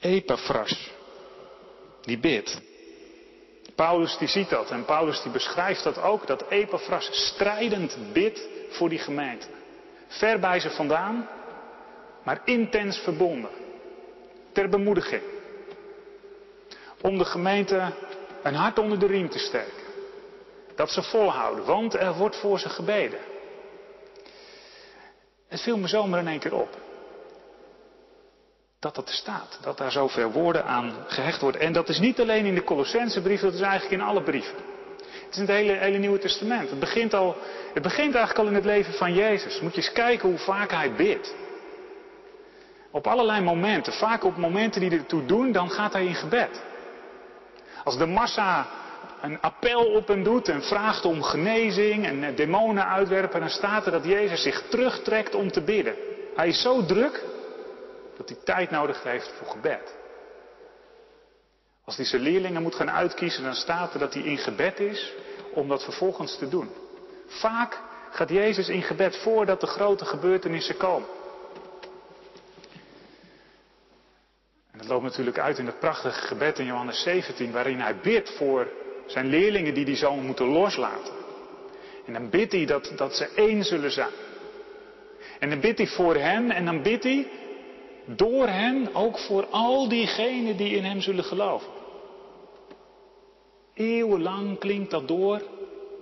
Epaphras, 0.00 0.90
die 2.02 2.18
bidt. 2.18 2.60
Paulus 3.74 4.18
die 4.18 4.28
ziet 4.28 4.48
dat 4.48 4.70
en 4.70 4.84
Paulus 4.84 5.22
die 5.22 5.32
beschrijft 5.32 5.84
dat 5.84 6.02
ook, 6.02 6.26
dat 6.26 6.44
Epaphras 6.48 7.08
strijdend 7.12 7.96
bidt 8.12 8.48
voor 8.68 8.88
die 8.88 8.98
gemeente. 8.98 9.46
Ver 10.06 10.38
bij 10.38 10.60
ze 10.60 10.70
vandaan, 10.70 11.28
maar 12.22 12.40
intens 12.44 12.98
verbonden. 12.98 13.50
Ter 14.52 14.68
bemoediging. 14.68 15.22
Om 17.00 17.18
de 17.18 17.24
gemeente 17.24 17.92
een 18.42 18.54
hart 18.54 18.78
onder 18.78 18.98
de 18.98 19.06
riem 19.06 19.28
te 19.28 19.38
steken. 19.38 19.84
Dat 20.74 20.90
ze 20.90 21.02
volhouden, 21.02 21.64
want 21.64 21.94
er 21.94 22.14
wordt 22.14 22.36
voor 22.36 22.58
ze 22.58 22.68
gebeden. 22.68 23.18
Het 25.48 25.60
viel 25.60 25.78
me 25.78 25.88
zomaar 25.88 26.20
in 26.20 26.28
één 26.28 26.38
keer 26.38 26.54
op. 26.54 26.76
Dat 28.78 28.94
dat 28.94 29.08
er 29.08 29.14
staat. 29.14 29.58
Dat 29.62 29.78
daar 29.78 29.92
zoveel 29.92 30.30
woorden 30.30 30.64
aan 30.64 31.04
gehecht 31.06 31.40
wordt. 31.40 31.56
En 31.56 31.72
dat 31.72 31.88
is 31.88 31.98
niet 31.98 32.20
alleen 32.20 32.44
in 32.44 32.54
de 32.54 32.64
Colossensebrief, 32.64 33.40
dat 33.40 33.54
is 33.54 33.60
eigenlijk 33.60 33.92
in 33.92 34.06
alle 34.06 34.22
brieven. 34.22 34.75
Is 35.36 35.42
in 35.42 35.48
het 35.48 35.56
hele, 35.56 35.72
hele 35.72 35.98
Nieuwe 35.98 36.18
Testament. 36.18 36.70
Het 36.70 36.78
begint, 36.78 37.14
al, 37.14 37.36
het 37.74 37.82
begint 37.82 38.14
eigenlijk 38.14 38.38
al 38.38 38.46
in 38.46 38.54
het 38.54 38.64
leven 38.64 38.92
van 38.92 39.14
Jezus. 39.14 39.60
Moet 39.60 39.74
je 39.74 39.80
eens 39.80 39.92
kijken 39.92 40.28
hoe 40.28 40.38
vaak 40.38 40.70
hij 40.70 40.92
bidt. 40.92 41.34
Op 42.90 43.06
allerlei 43.06 43.40
momenten, 43.40 43.92
vaak 43.92 44.24
op 44.24 44.36
momenten 44.36 44.80
die 44.80 44.90
ertoe 44.90 45.24
doen, 45.24 45.52
dan 45.52 45.70
gaat 45.70 45.92
hij 45.92 46.06
in 46.06 46.14
gebed. 46.14 46.62
Als 47.84 47.98
de 47.98 48.06
massa 48.06 48.66
een 49.20 49.40
appel 49.40 49.84
op 49.84 50.08
hem 50.08 50.22
doet 50.22 50.48
en 50.48 50.62
vraagt 50.62 51.04
om 51.04 51.22
genezing 51.22 52.06
en 52.06 52.34
demonen 52.34 52.88
uitwerpen, 52.88 53.40
dan 53.40 53.50
staat 53.50 53.86
er 53.86 53.92
dat 53.92 54.04
Jezus 54.04 54.42
zich 54.42 54.62
terugtrekt 54.68 55.34
om 55.34 55.50
te 55.50 55.60
bidden. 55.60 55.94
Hij 56.36 56.48
is 56.48 56.62
zo 56.62 56.84
druk 56.84 57.24
dat 58.16 58.28
hij 58.28 58.38
tijd 58.44 58.70
nodig 58.70 59.02
heeft 59.02 59.32
voor 59.38 59.48
gebed. 59.48 59.94
Als 61.84 61.96
hij 61.96 62.04
zijn 62.04 62.22
leerlingen 62.22 62.62
moet 62.62 62.74
gaan 62.74 62.90
uitkiezen, 62.90 63.42
dan 63.42 63.54
staat 63.54 63.94
er 63.94 64.00
dat 64.00 64.14
hij 64.14 64.22
in 64.22 64.38
gebed 64.38 64.80
is 64.80 65.14
om 65.56 65.68
dat 65.68 65.84
vervolgens 65.84 66.38
te 66.38 66.48
doen. 66.48 66.68
Vaak 67.26 67.80
gaat 68.10 68.28
Jezus 68.28 68.68
in 68.68 68.82
gebed 68.82 69.16
voordat 69.16 69.60
de 69.60 69.66
grote 69.66 70.04
gebeurtenissen 70.04 70.76
komen. 70.76 71.08
En 74.72 74.78
dat 74.78 74.88
loopt 74.88 75.02
natuurlijk 75.02 75.38
uit 75.38 75.58
in 75.58 75.66
het 75.66 75.78
prachtige 75.78 76.20
gebed 76.20 76.58
in 76.58 76.66
Johannes 76.66 77.02
17, 77.02 77.52
waarin 77.52 77.80
hij 77.80 77.96
bidt 77.96 78.30
voor 78.30 78.68
zijn 79.06 79.26
leerlingen 79.26 79.74
die 79.74 79.84
hij 79.84 79.96
zo 79.96 80.14
moeten 80.14 80.46
loslaten. 80.46 81.14
En 82.06 82.12
dan 82.12 82.30
bidt 82.30 82.52
hij 82.52 82.64
dat, 82.64 82.92
dat 82.96 83.16
ze 83.16 83.28
één 83.34 83.64
zullen 83.64 83.90
zijn. 83.90 84.12
En 85.38 85.50
dan 85.50 85.60
bidt 85.60 85.78
hij 85.78 85.86
voor 85.86 86.14
hen 86.14 86.50
en 86.50 86.64
dan 86.64 86.82
bidt 86.82 87.04
hij 87.04 87.28
door 88.04 88.48
hen 88.48 88.94
ook 88.94 89.18
voor 89.18 89.46
al 89.46 89.88
diegenen 89.88 90.56
die 90.56 90.76
in 90.76 90.84
hem 90.84 91.00
zullen 91.00 91.24
geloven. 91.24 91.75
Eeuwenlang 93.76 94.58
klinkt 94.58 94.90
dat 94.90 95.08
door 95.08 95.42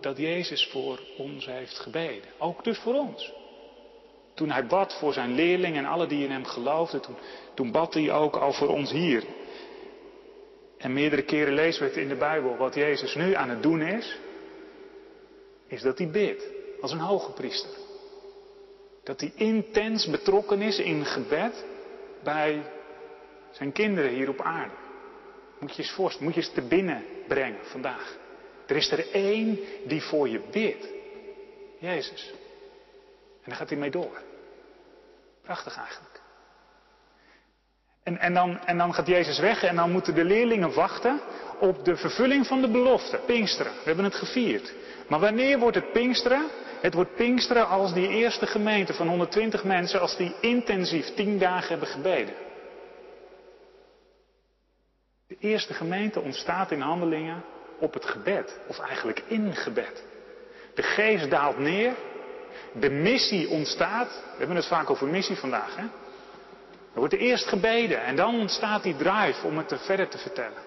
dat 0.01 0.17
Jezus 0.17 0.69
voor 0.71 1.01
ons 1.17 1.47
heeft 1.47 1.79
gebeden. 1.79 2.31
Ook 2.39 2.65
dus 2.65 2.79
voor 2.79 2.95
ons. 2.95 3.33
Toen 4.35 4.51
hij 4.51 4.67
bad 4.67 4.95
voor 4.99 5.13
zijn 5.13 5.35
leerlingen 5.35 5.85
en 5.85 5.91
alle 5.91 6.07
die 6.07 6.25
in 6.25 6.31
hem 6.31 6.45
geloofden, 6.45 7.01
toen, 7.01 7.17
toen 7.55 7.71
bad 7.71 7.95
hij 7.95 8.13
ook 8.13 8.37
al 8.37 8.53
voor 8.53 8.69
ons 8.69 8.91
hier. 8.91 9.25
En 10.79 10.93
meerdere 10.93 11.23
keren 11.23 11.55
lezen 11.55 11.83
we 11.83 11.89
het 11.89 11.97
in 11.97 12.09
de 12.09 12.17
Bijbel. 12.17 12.57
Wat 12.57 12.75
Jezus 12.75 13.15
nu 13.15 13.35
aan 13.35 13.49
het 13.49 13.63
doen 13.63 13.83
is, 13.83 14.19
is 15.67 15.83
dat 15.83 15.99
hij 15.99 16.11
bidt 16.11 16.47
als 16.81 16.93
een 16.93 16.99
hoge 16.99 17.33
priester. 17.33 17.71
Dat 19.05 19.21
hij 19.21 19.33
intens 19.35 20.11
betrokken 20.11 20.63
is 20.63 20.79
in 20.79 21.05
gebed 21.05 21.65
bij 22.23 22.63
zijn 23.51 23.73
kinderen 23.73 24.11
hier 24.11 24.29
op 24.29 24.41
aarde. 24.41 24.75
Moet 25.59 25.77
je 25.77 25.83
eens 25.83 25.93
voorstellen, 25.93 26.27
moet 26.27 26.35
je 26.35 26.41
eens 26.41 26.55
te 26.55 26.67
binnen 26.69 27.05
brengen 27.29 27.61
vandaag. 27.63 28.17
Er 28.67 28.77
is 28.77 28.91
er 28.91 29.11
één 29.13 29.59
die 29.87 30.03
voor 30.03 30.29
je 30.29 30.41
bidt. 30.51 30.87
Jezus. 31.79 32.33
En 33.43 33.51
daar 33.51 33.57
gaat 33.57 33.69
hij 33.69 33.79
mee 33.79 33.91
door. 33.91 34.23
Prachtig 35.43 35.77
eigenlijk. 35.77 36.21
En, 38.03 38.19
en, 38.19 38.35
dan, 38.35 38.59
en 38.59 38.79
dan 38.79 38.95
gaat 38.95 39.07
Jezus 39.07 39.39
weg 39.39 39.63
en 39.63 39.77
dan 39.77 39.91
moeten 39.91 40.15
de 40.15 40.25
leerlingen 40.25 40.75
wachten 40.75 41.21
op 41.61 41.85
de 41.85 41.97
vervulling 41.97 42.47
van 42.47 42.61
de 42.61 42.69
belofte. 42.69 43.21
Pinksteren. 43.27 43.73
We 43.73 43.83
hebben 43.85 44.05
het 44.05 44.15
gevierd. 44.15 44.73
Maar 45.09 45.21
wanneer 45.21 45.59
wordt 45.59 45.77
het 45.77 45.93
Pinksteren? 45.93 46.49
Het 46.81 46.95
wordt 46.95 47.15
Pinksteren 47.15 47.69
als 47.69 47.93
die 47.93 48.09
eerste 48.09 48.47
gemeente 48.47 48.95
van 48.95 49.09
120 49.09 49.65
mensen, 49.65 50.01
als 50.01 50.17
die 50.17 50.35
intensief 50.41 51.15
tien 51.15 51.39
dagen 51.39 51.69
hebben 51.69 51.89
gebeden. 51.89 52.35
De 55.41 55.49
eerste 55.49 55.75
gemeente 55.75 56.21
ontstaat 56.21 56.71
in 56.71 56.81
handelingen 56.81 57.45
op 57.79 57.95
het 57.95 58.05
gebed, 58.05 58.59
of 58.67 58.79
eigenlijk 58.79 59.23
in 59.27 59.55
gebed. 59.55 60.05
De 60.75 60.83
geest 60.83 61.31
daalt 61.31 61.59
neer, 61.59 61.93
de 62.73 62.91
missie 62.91 63.49
ontstaat. 63.49 64.09
We 64.09 64.39
hebben 64.39 64.57
het 64.57 64.67
vaak 64.67 64.91
over 64.91 65.07
missie 65.07 65.37
vandaag. 65.37 65.77
Hè? 65.77 65.83
Er 65.83 67.01
wordt 67.01 67.15
eerst 67.15 67.47
gebeden 67.47 68.03
en 68.03 68.17
dan 68.17 68.39
ontstaat 68.39 68.83
die 68.83 68.97
drive 68.97 69.47
om 69.47 69.59
het 69.59 69.75
verder 69.77 70.09
te 70.09 70.19
vertellen. 70.19 70.63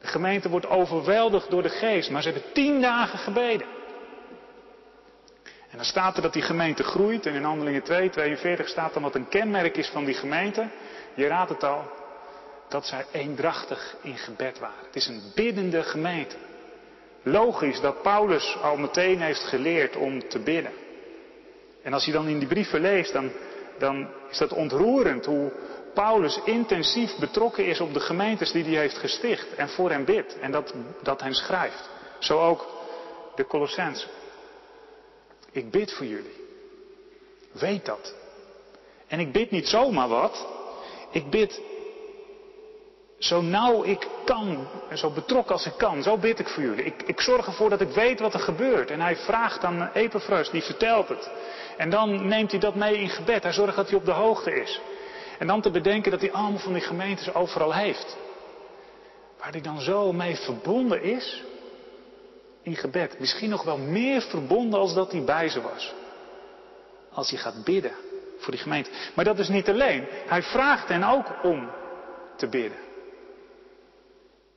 De 0.00 0.06
gemeente 0.06 0.48
wordt 0.48 0.68
overweldigd 0.68 1.50
door 1.50 1.62
de 1.62 1.68
geest, 1.68 2.10
maar 2.10 2.22
ze 2.22 2.30
hebben 2.30 2.52
tien 2.52 2.80
dagen 2.80 3.18
gebeden. 3.18 3.66
En 5.70 5.76
dan 5.76 5.84
staat 5.84 6.16
er 6.16 6.22
dat 6.22 6.32
die 6.32 6.42
gemeente 6.42 6.82
groeit 6.82 7.26
en 7.26 7.34
in 7.34 7.42
Handelingen 7.42 7.82
2, 7.82 8.10
42 8.10 8.68
staat 8.68 8.92
dan 8.92 9.02
wat 9.02 9.14
een 9.14 9.28
kenmerk 9.28 9.76
is 9.76 9.88
van 9.88 10.04
die 10.04 10.14
gemeente. 10.14 10.68
Je 11.14 11.26
raadt 11.26 11.50
het 11.50 11.64
al, 11.64 12.04
dat 12.68 12.86
zij 12.86 13.06
eendrachtig 13.12 13.96
in 14.02 14.16
gebed 14.16 14.58
waren. 14.58 14.86
Het 14.86 14.96
is 14.96 15.06
een 15.06 15.22
biddende 15.34 15.82
gemeente. 15.82 16.36
Logisch 17.22 17.80
dat 17.80 18.02
Paulus 18.02 18.56
al 18.62 18.76
meteen 18.76 19.20
heeft 19.20 19.42
geleerd 19.42 19.96
om 19.96 20.28
te 20.28 20.38
bidden. 20.38 20.72
En 21.82 21.92
als 21.92 22.04
je 22.04 22.12
dan 22.12 22.28
in 22.28 22.38
die 22.38 22.48
brieven 22.48 22.80
leest, 22.80 23.12
dan, 23.12 23.30
dan 23.78 24.08
is 24.30 24.38
dat 24.38 24.52
ontroerend 24.52 25.26
hoe 25.26 25.52
Paulus 25.94 26.40
intensief 26.44 27.18
betrokken 27.18 27.66
is 27.66 27.80
op 27.80 27.94
de 27.94 28.00
gemeentes 28.00 28.52
die 28.52 28.64
hij 28.64 28.74
heeft 28.74 28.98
gesticht 28.98 29.54
en 29.54 29.68
voor 29.68 29.90
hen 29.90 30.04
bidt 30.04 30.38
en 30.38 30.50
dat, 30.50 30.74
dat 31.02 31.20
hen 31.20 31.34
schrijft. 31.34 31.90
Zo 32.18 32.40
ook 32.40 32.66
de 33.34 33.46
Colossensen. 33.46 34.08
Ik 35.52 35.70
bid 35.70 35.92
voor 35.92 36.06
jullie. 36.06 36.44
Weet 37.52 37.84
dat. 37.84 38.14
En 39.06 39.20
ik 39.20 39.32
bid 39.32 39.50
niet 39.50 39.68
zomaar 39.68 40.08
wat. 40.08 40.46
Ik 41.10 41.30
bid 41.30 41.60
zo 43.18 43.40
nauw 43.40 43.84
ik 43.84 44.08
kan 44.24 44.68
en 44.88 44.98
zo 44.98 45.10
betrokken 45.10 45.52
als 45.52 45.66
ik 45.66 45.76
kan. 45.76 46.02
Zo 46.02 46.16
bid 46.16 46.38
ik 46.38 46.48
voor 46.48 46.62
jullie. 46.62 46.84
Ik, 46.84 47.02
ik 47.02 47.20
zorg 47.20 47.46
ervoor 47.46 47.70
dat 47.70 47.80
ik 47.80 47.88
weet 47.88 48.20
wat 48.20 48.34
er 48.34 48.40
gebeurt. 48.40 48.90
En 48.90 49.00
hij 49.00 49.16
vraagt 49.16 49.64
aan 49.64 49.90
Epaphras, 49.92 50.50
die 50.50 50.62
vertelt 50.62 51.08
het. 51.08 51.30
En 51.76 51.90
dan 51.90 52.26
neemt 52.28 52.50
hij 52.50 52.60
dat 52.60 52.74
mee 52.74 52.98
in 52.98 53.08
gebed. 53.08 53.42
Hij 53.42 53.52
zorgt 53.52 53.76
dat 53.76 53.88
hij 53.88 53.98
op 53.98 54.04
de 54.04 54.12
hoogte 54.12 54.60
is. 54.60 54.80
En 55.38 55.46
dan 55.46 55.60
te 55.60 55.70
bedenken 55.70 56.10
dat 56.10 56.20
hij 56.20 56.32
allemaal 56.32 56.58
van 56.58 56.72
die 56.72 56.82
gemeentes 56.82 57.34
overal 57.34 57.74
heeft. 57.74 58.16
Waar 59.38 59.50
hij 59.50 59.60
dan 59.60 59.80
zo 59.80 60.12
mee 60.12 60.36
verbonden 60.36 61.02
is. 61.02 61.42
In 62.62 62.76
gebed. 62.76 63.18
Misschien 63.18 63.50
nog 63.50 63.62
wel 63.62 63.78
meer 63.78 64.22
verbonden 64.22 64.80
als 64.80 64.94
dat 64.94 65.12
hij 65.12 65.24
bij 65.24 65.48
ze 65.48 65.60
was. 65.60 65.94
Als 67.12 67.30
hij 67.30 67.38
gaat 67.38 67.64
bidden 67.64 67.92
voor 68.38 68.52
die 68.52 68.62
gemeente. 68.62 68.90
Maar 69.14 69.24
dat 69.24 69.38
is 69.38 69.48
niet 69.48 69.68
alleen. 69.68 70.06
Hij 70.26 70.42
vraagt 70.42 70.88
hen 70.88 71.04
ook 71.04 71.26
om 71.42 71.70
te 72.36 72.48
bidden. 72.48 72.85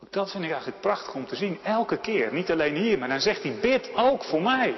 Dat 0.10 0.32
vind 0.32 0.44
ik 0.44 0.50
eigenlijk 0.50 0.82
prachtig 0.82 1.14
om 1.16 1.26
te 1.26 1.36
zien. 1.36 1.60
Elke 1.64 1.98
keer. 1.98 2.34
Niet 2.34 2.52
alleen 2.52 2.76
hier, 2.76 2.98
maar 2.98 3.08
dan 3.08 3.20
zegt 3.20 3.44
hij, 3.44 3.58
bid 3.62 3.96
ook 3.96 4.24
voor 4.24 4.42
mij. 4.42 4.76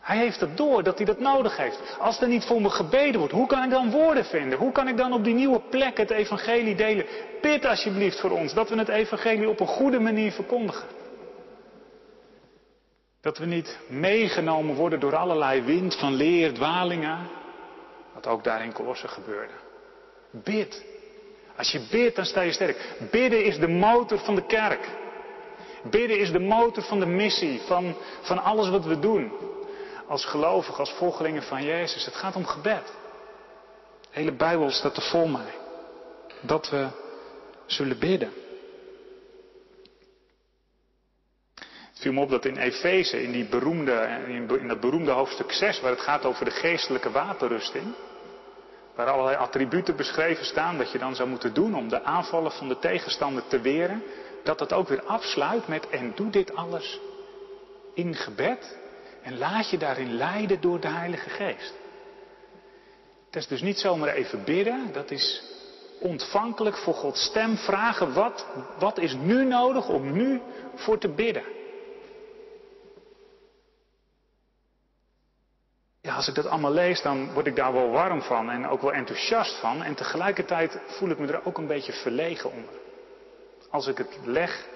Hij 0.00 0.16
heeft 0.16 0.40
het 0.40 0.56
door 0.56 0.82
dat 0.82 0.96
hij 0.96 1.06
dat 1.06 1.18
nodig 1.18 1.56
heeft. 1.56 1.96
Als 1.98 2.20
er 2.20 2.28
niet 2.28 2.44
voor 2.44 2.60
me 2.60 2.70
gebeden 2.70 3.18
wordt, 3.18 3.34
hoe 3.34 3.46
kan 3.46 3.64
ik 3.64 3.70
dan 3.70 3.90
woorden 3.90 4.24
vinden? 4.24 4.58
Hoe 4.58 4.72
kan 4.72 4.88
ik 4.88 4.96
dan 4.96 5.12
op 5.12 5.24
die 5.24 5.34
nieuwe 5.34 5.60
plek 5.60 5.96
het 5.96 6.10
evangelie 6.10 6.74
delen? 6.74 7.06
Bid 7.40 7.64
alsjeblieft 7.64 8.20
voor 8.20 8.30
ons 8.30 8.54
dat 8.54 8.68
we 8.68 8.76
het 8.78 8.88
evangelie 8.88 9.48
op 9.48 9.60
een 9.60 9.66
goede 9.66 10.00
manier 10.00 10.32
verkondigen. 10.32 10.88
Dat 13.20 13.38
we 13.38 13.46
niet 13.46 13.78
meegenomen 13.88 14.74
worden 14.74 15.00
door 15.00 15.16
allerlei 15.16 15.62
wind 15.62 15.96
van 15.96 16.14
leer, 16.14 16.54
dwalingen. 16.54 17.18
Wat 18.14 18.26
ook 18.26 18.44
daar 18.44 18.64
in 18.64 18.72
Kolossen 18.72 19.08
gebeurde. 19.08 19.54
Bid 20.30 20.84
Als 21.58 21.70
je 21.70 21.80
bidt, 21.90 22.16
dan 22.16 22.24
sta 22.24 22.40
je 22.40 22.52
sterk. 22.52 22.94
Bidden 23.10 23.44
is 23.44 23.58
de 23.58 23.68
motor 23.68 24.18
van 24.18 24.34
de 24.34 24.46
kerk. 24.46 24.88
Bidden 25.90 26.18
is 26.18 26.32
de 26.32 26.38
motor 26.38 26.82
van 26.82 27.00
de 27.00 27.06
missie, 27.06 27.60
van, 27.60 27.96
van 28.20 28.38
alles 28.42 28.68
wat 28.68 28.84
we 28.84 28.98
doen. 28.98 29.32
Als 30.06 30.24
gelovigen, 30.24 30.78
als 30.78 30.92
volgelingen 30.92 31.42
van 31.42 31.64
Jezus. 31.64 32.04
Het 32.04 32.14
gaat 32.14 32.36
om 32.36 32.46
gebed. 32.46 32.86
De 34.00 34.08
hele 34.10 34.32
Bijbel 34.32 34.70
staat 34.70 34.96
er 34.96 35.02
vol 35.02 35.26
mee. 35.26 35.52
Dat 36.40 36.70
we 36.70 36.88
zullen 37.66 37.98
bidden. 37.98 38.32
Het 41.54 41.98
viel 42.06 42.12
me 42.12 42.20
op 42.20 42.30
dat 42.30 42.44
in 42.44 42.56
Efeze, 42.56 43.22
in, 43.22 43.32
die 43.32 43.44
beroemde, 43.44 44.20
in 44.60 44.68
dat 44.68 44.80
beroemde 44.80 45.10
hoofdstuk 45.10 45.52
6, 45.52 45.80
waar 45.80 45.90
het 45.90 46.00
gaat 46.00 46.24
over 46.24 46.44
de 46.44 46.50
geestelijke 46.50 47.10
wapenrusting, 47.10 47.94
waar 48.98 49.10
allerlei 49.10 49.36
attributen 49.36 49.96
beschreven 49.96 50.44
staan 50.44 50.78
dat 50.78 50.92
je 50.92 50.98
dan 50.98 51.14
zou 51.14 51.28
moeten 51.28 51.54
doen 51.54 51.74
om 51.74 51.88
de 51.88 52.02
aanvallen 52.02 52.52
van 52.52 52.68
de 52.68 52.78
tegenstander 52.78 53.46
te 53.46 53.60
weren, 53.60 54.02
dat 54.44 54.60
het 54.60 54.72
ook 54.72 54.88
weer 54.88 55.02
afsluit 55.02 55.68
met 55.68 55.88
en 55.88 56.12
doe 56.14 56.30
dit 56.30 56.54
alles 56.54 57.00
in 57.94 58.14
gebed 58.14 58.78
en 59.22 59.38
laat 59.38 59.70
je 59.70 59.78
daarin 59.78 60.12
leiden 60.12 60.60
door 60.60 60.80
de 60.80 60.88
Heilige 60.88 61.30
Geest. 61.30 61.74
Het 63.26 63.36
is 63.36 63.46
dus 63.46 63.60
niet 63.62 63.78
zomaar 63.78 64.08
even 64.08 64.44
bidden, 64.44 64.92
dat 64.92 65.10
is 65.10 65.42
ontvankelijk 66.00 66.76
voor 66.76 66.94
Gods 66.94 67.24
stem 67.24 67.56
vragen, 67.56 68.12
wat, 68.12 68.46
wat 68.78 68.98
is 68.98 69.14
nu 69.14 69.44
nodig 69.44 69.88
om 69.88 70.12
nu 70.12 70.40
voor 70.74 70.98
te 70.98 71.08
bidden? 71.08 71.57
Ja, 76.00 76.14
als 76.14 76.28
ik 76.28 76.34
dat 76.34 76.46
allemaal 76.46 76.72
lees, 76.72 77.02
dan 77.02 77.32
word 77.32 77.46
ik 77.46 77.56
daar 77.56 77.72
wel 77.72 77.90
warm 77.90 78.22
van 78.22 78.50
en 78.50 78.68
ook 78.68 78.82
wel 78.82 78.92
enthousiast 78.92 79.60
van. 79.60 79.82
En 79.82 79.94
tegelijkertijd 79.94 80.80
voel 80.86 81.08
ik 81.08 81.18
me 81.18 81.26
er 81.26 81.46
ook 81.46 81.58
een 81.58 81.66
beetje 81.66 81.92
verlegen 81.92 82.52
onder. 82.52 82.72
Als 83.70 83.86
ik 83.86 83.98
het 83.98 84.18
leg 84.24 84.66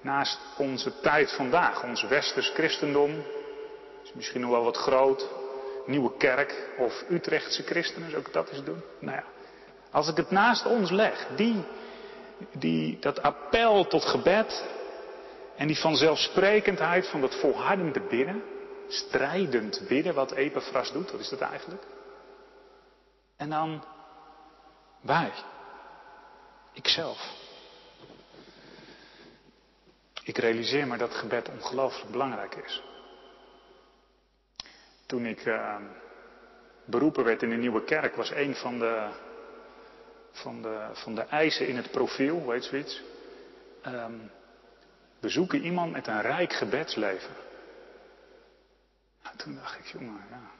naast 0.00 0.38
onze 0.58 1.00
tijd 1.00 1.32
vandaag, 1.32 1.84
ons 1.84 2.02
westers 2.02 2.50
christendom, 2.54 3.22
is 4.04 4.12
misschien 4.12 4.40
nog 4.40 4.50
wel 4.50 4.64
wat 4.64 4.76
groot, 4.76 5.28
nieuwe 5.86 6.16
kerk 6.16 6.70
of 6.78 7.04
Utrechtse 7.10 7.62
christenen, 7.62 8.10
zou 8.10 8.22
ik 8.22 8.32
dat 8.32 8.50
eens 8.50 8.64
doen? 8.64 8.82
Nou 8.98 9.16
ja, 9.16 9.24
als 9.90 10.08
ik 10.08 10.16
het 10.16 10.30
naast 10.30 10.66
ons 10.66 10.90
leg, 10.90 11.26
die, 11.36 11.64
die, 12.52 12.98
dat 13.00 13.22
appel 13.22 13.86
tot 13.86 14.04
gebed 14.04 14.64
en 15.56 15.66
die 15.66 15.78
vanzelfsprekendheid 15.78 17.08
van 17.08 17.20
dat 17.20 17.34
volhardende 17.34 18.00
bidden, 18.00 18.42
strijdend 18.92 19.84
bidden, 19.88 20.14
wat 20.14 20.32
Epaphras 20.32 20.92
doet, 20.92 21.10
wat 21.10 21.20
is 21.20 21.28
dat 21.28 21.40
eigenlijk? 21.40 21.82
En 23.36 23.50
dan 23.50 23.84
wij, 25.00 25.32
ikzelf. 26.72 27.40
Ik 30.24 30.38
realiseer 30.38 30.86
me 30.86 30.96
dat 30.96 31.14
gebed 31.14 31.48
ongelooflijk 31.48 32.10
belangrijk 32.10 32.54
is. 32.54 32.82
Toen 35.06 35.26
ik 35.26 35.44
uh, 35.44 35.76
beroepen 36.84 37.24
werd 37.24 37.42
in 37.42 37.50
de 37.50 37.56
nieuwe 37.56 37.84
kerk, 37.84 38.16
was 38.16 38.30
een 38.30 38.54
van 38.54 38.78
de, 38.78 39.08
van 40.30 40.62
de, 40.62 40.88
van 40.92 41.14
de 41.14 41.22
eisen 41.22 41.68
in 41.68 41.76
het 41.76 41.90
profiel, 41.90 42.46
weet 42.46 42.64
zoiets. 42.64 43.02
Um, 43.86 44.30
we 45.20 45.28
zoeken 45.28 45.64
iemand 45.64 45.92
met 45.92 46.06
een 46.06 46.20
rijk 46.20 46.52
gebedsleven. 46.52 47.34
Nou, 49.22 49.36
toen 49.36 49.54
dacht 49.54 49.78
ik, 49.78 49.86
jongen, 49.86 50.26
ja. 50.30 50.50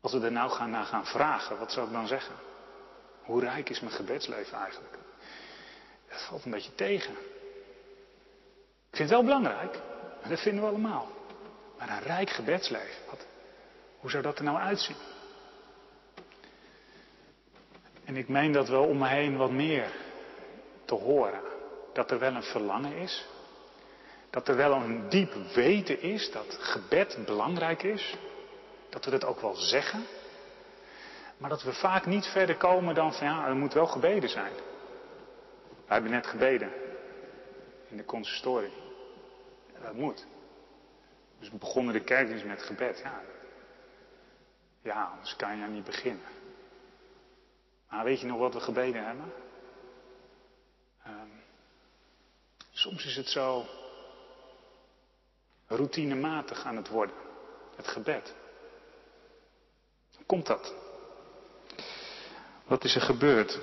Als 0.00 0.12
we 0.12 0.20
er 0.20 0.32
nou 0.32 0.50
gaan 0.50 0.70
naar 0.70 0.84
gaan 0.84 1.06
vragen, 1.06 1.58
wat 1.58 1.72
zou 1.72 1.86
ik 1.86 1.92
dan 1.92 2.06
zeggen? 2.06 2.34
Hoe 3.22 3.40
rijk 3.40 3.70
is 3.70 3.80
mijn 3.80 3.92
gebedsleven 3.92 4.58
eigenlijk? 4.58 4.98
Dat 6.08 6.22
valt 6.22 6.44
een 6.44 6.50
beetje 6.50 6.74
tegen. 6.74 7.12
Ik 8.90 9.00
vind 9.00 9.10
het 9.10 9.18
wel 9.18 9.22
belangrijk, 9.22 9.78
dat 10.28 10.40
vinden 10.40 10.62
we 10.62 10.68
allemaal. 10.68 11.08
Maar 11.78 11.88
een 11.88 12.02
rijk 12.02 12.30
gebedsleven, 12.30 13.06
wat, 13.10 13.26
hoe 13.98 14.10
zou 14.10 14.22
dat 14.22 14.38
er 14.38 14.44
nou 14.44 14.58
uitzien? 14.58 14.96
En 18.04 18.16
ik 18.16 18.28
meen 18.28 18.52
dat 18.52 18.68
wel 18.68 18.84
om 18.84 18.98
me 18.98 19.08
heen 19.08 19.36
wat 19.36 19.50
meer 19.50 19.90
te 20.84 20.94
horen. 20.94 21.40
Dat 21.92 22.10
er 22.10 22.18
wel 22.18 22.34
een 22.34 22.42
verlangen 22.42 22.96
is 22.96 23.26
dat 24.34 24.48
er 24.48 24.56
wel 24.56 24.72
een 24.72 25.08
diep 25.08 25.32
weten 25.54 26.00
is 26.00 26.30
dat 26.30 26.56
gebed 26.60 27.18
belangrijk 27.24 27.82
is. 27.82 28.16
Dat 28.88 29.04
we 29.04 29.10
dat 29.10 29.24
ook 29.24 29.40
wel 29.40 29.54
zeggen. 29.54 30.06
Maar 31.36 31.50
dat 31.50 31.62
we 31.62 31.72
vaak 31.72 32.06
niet 32.06 32.26
verder 32.26 32.56
komen 32.56 32.94
dan 32.94 33.14
van 33.14 33.26
ja, 33.26 33.46
er 33.46 33.54
moet 33.54 33.72
wel 33.72 33.86
gebeden 33.86 34.28
zijn. 34.28 34.52
We 35.86 35.92
hebben 35.92 36.10
net 36.10 36.26
gebeden. 36.26 36.72
In 37.88 37.96
de 37.96 38.04
consistorie. 38.04 38.72
Dat 39.82 39.94
moet. 39.94 40.26
Dus 41.38 41.50
we 41.50 41.56
begonnen 41.56 41.92
de 41.92 42.04
kerkdienst 42.04 42.44
met 42.44 42.62
gebed. 42.62 43.00
Ja, 43.04 43.20
ja 44.82 45.04
anders 45.04 45.36
kan 45.36 45.58
je 45.58 45.66
niet 45.66 45.84
beginnen. 45.84 46.26
Maar 47.88 48.04
weet 48.04 48.20
je 48.20 48.26
nog 48.26 48.38
wat 48.38 48.54
we 48.54 48.60
gebeden 48.60 49.06
hebben? 49.06 49.32
Um, 51.06 51.42
soms 52.70 53.06
is 53.06 53.16
het 53.16 53.28
zo 53.28 53.66
routinematig 55.76 56.64
aan 56.64 56.76
het 56.76 56.88
worden. 56.88 57.16
Het 57.76 57.88
gebed. 57.88 58.34
Hoe 60.16 60.26
komt 60.26 60.46
dat? 60.46 60.74
Wat 62.64 62.84
is 62.84 62.94
er 62.94 63.00
gebeurd? 63.00 63.58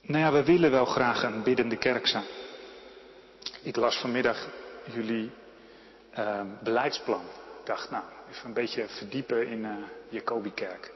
Nou 0.00 0.24
ja, 0.24 0.32
we 0.32 0.44
willen 0.44 0.70
wel 0.70 0.84
graag 0.84 1.22
een 1.22 1.42
biddende 1.42 1.76
kerk 1.76 2.06
zijn. 2.06 2.24
Ik 3.62 3.76
las 3.76 4.00
vanmiddag 4.00 4.48
jullie 4.92 5.30
uh, 6.18 6.40
beleidsplan. 6.62 7.24
Ik 7.60 7.66
dacht, 7.66 7.90
nou, 7.90 8.04
even 8.30 8.46
een 8.46 8.52
beetje 8.52 8.88
verdiepen 8.88 9.46
in 9.46 9.58
uh, 9.58 9.76
Jacobikerk. 10.08 10.92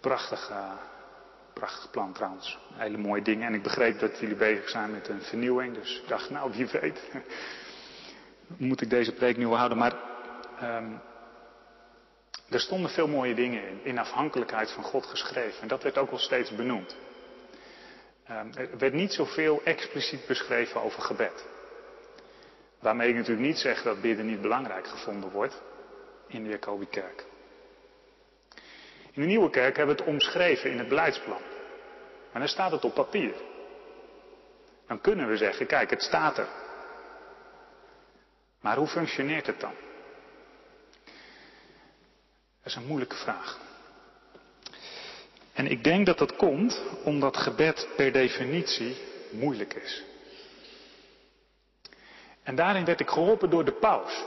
Prachtig 0.00 0.50
uh, 0.50 0.72
Prachtig 1.60 1.90
plan 1.90 2.12
trouwens. 2.12 2.58
Hele 2.74 2.98
mooie 2.98 3.22
dingen. 3.22 3.46
En 3.46 3.54
ik 3.54 3.62
begreep 3.62 3.98
dat 3.98 4.18
jullie 4.18 4.36
bezig 4.36 4.68
zijn 4.68 4.90
met 4.90 5.08
een 5.08 5.22
vernieuwing. 5.22 5.74
Dus 5.74 6.00
ik 6.02 6.08
dacht, 6.08 6.30
nou 6.30 6.52
wie 6.52 6.66
weet. 6.66 7.10
Moet 8.56 8.80
ik 8.80 8.90
deze 8.90 9.12
preek 9.12 9.36
wel 9.36 9.56
houden. 9.56 9.78
Maar 9.78 9.94
um, 10.62 11.00
er 12.48 12.60
stonden 12.60 12.90
veel 12.90 13.08
mooie 13.08 13.34
dingen 13.34 13.68
in. 13.68 13.80
In 13.82 13.98
afhankelijkheid 13.98 14.70
van 14.70 14.82
God 14.82 15.06
geschreven. 15.06 15.62
En 15.62 15.68
dat 15.68 15.82
werd 15.82 15.98
ook 15.98 16.10
wel 16.10 16.18
steeds 16.18 16.54
benoemd. 16.54 16.96
Um, 18.30 18.52
er 18.54 18.78
werd 18.78 18.92
niet 18.92 19.12
zoveel 19.12 19.60
expliciet 19.64 20.26
beschreven 20.26 20.82
over 20.82 21.02
gebed. 21.02 21.46
Waarmee 22.78 23.08
ik 23.08 23.14
natuurlijk 23.14 23.46
niet 23.46 23.58
zeg 23.58 23.82
dat 23.82 24.00
bidden 24.00 24.26
niet 24.26 24.40
belangrijk 24.40 24.86
gevonden 24.86 25.30
wordt 25.30 25.62
in 26.26 26.42
de 26.42 26.50
Jacobikerk. 26.50 27.24
In 29.12 29.22
de 29.22 29.28
nieuwe 29.28 29.50
kerk 29.50 29.76
hebben 29.76 29.96
we 29.96 30.02
het 30.02 30.10
omschreven 30.10 30.70
in 30.70 30.78
het 30.78 30.88
beleidsplan. 30.88 31.49
Maar 32.32 32.40
dan 32.40 32.48
staat 32.48 32.70
het 32.70 32.84
op 32.84 32.94
papier. 32.94 33.34
Dan 34.86 35.00
kunnen 35.00 35.28
we 35.28 35.36
zeggen, 35.36 35.66
kijk, 35.66 35.90
het 35.90 36.02
staat 36.02 36.38
er. 36.38 36.48
Maar 38.60 38.76
hoe 38.76 38.86
functioneert 38.86 39.46
het 39.46 39.60
dan? 39.60 39.74
Dat 42.62 42.72
is 42.72 42.74
een 42.74 42.86
moeilijke 42.86 43.16
vraag. 43.16 43.58
En 45.52 45.66
ik 45.66 45.84
denk 45.84 46.06
dat 46.06 46.18
dat 46.18 46.36
komt 46.36 46.82
omdat 47.04 47.36
gebed 47.36 47.88
per 47.96 48.12
definitie 48.12 48.96
moeilijk 49.30 49.74
is. 49.74 50.04
En 52.42 52.54
daarin 52.54 52.84
werd 52.84 53.00
ik 53.00 53.10
geholpen 53.10 53.50
door 53.50 53.64
de 53.64 53.72
paus. 53.72 54.24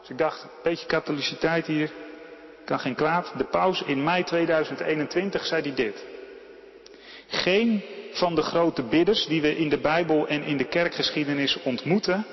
Dus 0.00 0.10
ik 0.10 0.18
dacht, 0.18 0.42
een 0.42 0.50
beetje 0.62 0.86
katholiciteit 0.86 1.66
hier, 1.66 1.92
kan 2.64 2.80
geen 2.80 2.94
kwaad. 2.94 3.32
De 3.36 3.44
paus 3.44 3.82
in 3.82 4.04
mei 4.04 4.24
2021 4.24 5.44
zei 5.46 5.62
hij 5.62 5.74
dit. 5.74 6.11
Geen 7.32 7.84
van 8.12 8.34
de 8.34 8.42
grote 8.42 8.82
bidders 8.82 9.26
die 9.26 9.40
we 9.40 9.56
in 9.56 9.68
de 9.68 9.78
Bijbel 9.78 10.26
en 10.26 10.42
in 10.42 10.56
de 10.56 10.64
kerkgeschiedenis 10.64 11.62
ontmoeten, 11.62 12.26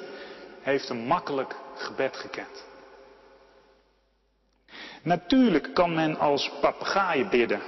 heeft 0.62 0.90
een 0.90 1.06
makkelijk 1.06 1.56
gebed 1.76 2.18
gekend. 2.18 2.68
Natuurlijk 5.02 5.74
kan 5.74 5.94
men 5.94 6.18
als 6.18 6.52
papegaaien 6.62 7.30
bidden. 7.30 7.62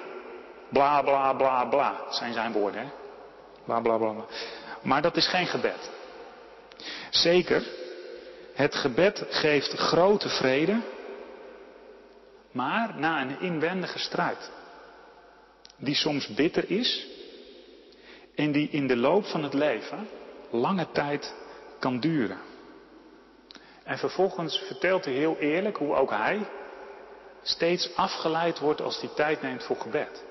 Bla 0.70 1.02
bla 1.02 1.34
bla 1.34 1.66
bla, 1.66 2.02
zijn 2.10 2.34
zijn 2.34 2.52
woorden. 2.52 2.82
Hè? 2.82 2.88
Bla 3.66 3.80
bla 3.80 3.98
bla. 3.98 4.26
Maar 4.82 5.02
dat 5.02 5.18
is 5.18 5.28
geen 5.28 5.48
gebed. 5.48 5.90
Zeker, 7.10 7.64
het 8.54 8.76
gebed 8.76 9.26
geeft 9.30 9.72
grote 9.72 10.30
vrede 10.30 10.80
maar 12.52 13.00
na 13.00 13.22
een 13.22 13.40
inwendige 13.40 14.00
strijd. 14.00 14.52
Die 15.78 15.96
soms 15.96 16.28
bitter 16.28 16.70
is 16.70 17.08
en 18.36 18.52
die 18.52 18.70
in 18.70 18.88
de 18.88 18.96
loop 18.96 19.26
van 19.26 19.44
het 19.44 19.54
leven 19.54 20.08
lange 20.50 20.88
tijd 20.92 21.36
kan 21.80 22.00
duren. 22.00 22.38
En 23.84 23.98
vervolgens 23.98 24.58
vertelt 24.58 25.06
hij 25.06 25.14
heel 25.14 25.38
eerlijk 25.38 25.78
hoe 25.78 25.96
ook 25.96 26.10
hij 26.10 26.48
steeds 27.42 27.96
afgeleid 27.96 28.60
wordt 28.60 28.82
als 28.82 29.02
hij 29.02 29.10
tijd 29.16 29.42
neemt 29.42 29.64
voor 29.64 29.76
gebed. 29.76 30.24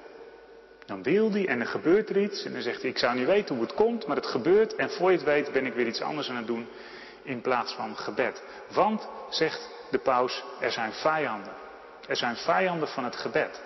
Dan 0.87 1.03
wil 1.03 1.31
hij 1.31 1.47
en 1.47 1.61
er 1.61 1.67
gebeurt 1.67 2.11
er 2.11 2.23
iets 2.23 2.45
en 2.45 2.53
dan 2.53 2.63
zegt 2.63 2.81
hij, 2.81 2.91
ik 2.91 2.99
zou 2.99 3.17
niet 3.17 3.27
weten 3.27 3.55
hoe 3.55 3.65
het 3.65 3.75
komt, 3.75 4.07
maar 4.07 4.17
het 4.17 4.27
gebeurt 4.27 4.75
en 4.75 4.91
voor 4.91 5.11
je 5.11 5.17
het 5.17 5.27
weet 5.27 5.53
ben 5.53 5.67
ik 5.67 5.75
weer 5.75 5.87
iets 5.87 6.01
anders 6.01 6.29
aan 6.29 6.37
het 6.37 6.47
doen 6.47 6.69
in 7.23 7.41
plaats 7.41 7.73
van 7.73 7.97
gebed. 7.97 8.43
Want, 8.73 9.09
zegt 9.29 9.69
de 9.91 9.99
paus, 9.99 10.45
er 10.61 10.73
zijn 10.73 10.93
vijanden. 10.93 11.53
Er 12.09 12.17
zijn 12.17 12.37
vijanden 12.37 12.89
van 12.89 13.05
het 13.05 13.17
gebed. 13.17 13.61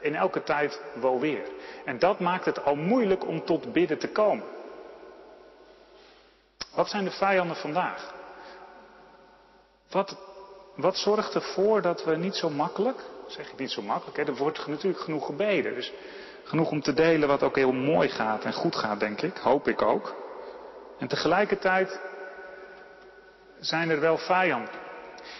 In 0.00 0.14
elke 0.14 0.42
tijd 0.42 0.80
wel 1.00 1.20
weer. 1.20 1.42
En 1.84 1.98
dat 1.98 2.20
maakt 2.20 2.44
het 2.44 2.64
al 2.64 2.74
moeilijk 2.74 3.26
om 3.26 3.44
tot 3.44 3.72
bidden 3.72 3.98
te 3.98 4.08
komen. 4.08 4.46
Wat 6.74 6.88
zijn 6.88 7.04
de 7.04 7.10
vijanden 7.10 7.56
vandaag? 7.56 8.14
Wat, 9.90 10.16
wat 10.76 10.96
zorgt 10.96 11.34
ervoor 11.34 11.82
dat 11.82 12.04
we 12.04 12.16
niet 12.16 12.34
zo 12.34 12.50
makkelijk, 12.50 12.98
zeg 13.26 13.50
ik 13.52 13.58
niet 13.58 13.70
zo 13.70 13.82
makkelijk, 13.82 14.16
hè, 14.16 14.24
er 14.24 14.36
wordt 14.36 14.66
natuurlijk 14.66 15.02
genoeg 15.02 15.26
gebeden. 15.26 15.74
Dus 15.74 15.92
genoeg 16.44 16.70
om 16.70 16.80
te 16.80 16.92
delen 16.92 17.28
wat 17.28 17.42
ook 17.42 17.56
heel 17.56 17.72
mooi 17.72 18.08
gaat 18.08 18.44
en 18.44 18.52
goed 18.52 18.76
gaat, 18.76 19.00
denk 19.00 19.22
ik, 19.22 19.36
hoop 19.36 19.68
ik 19.68 19.82
ook. 19.82 20.14
En 20.98 21.08
tegelijkertijd 21.08 22.00
zijn 23.58 23.90
er 23.90 24.00
wel 24.00 24.18
vijanden. 24.18 24.74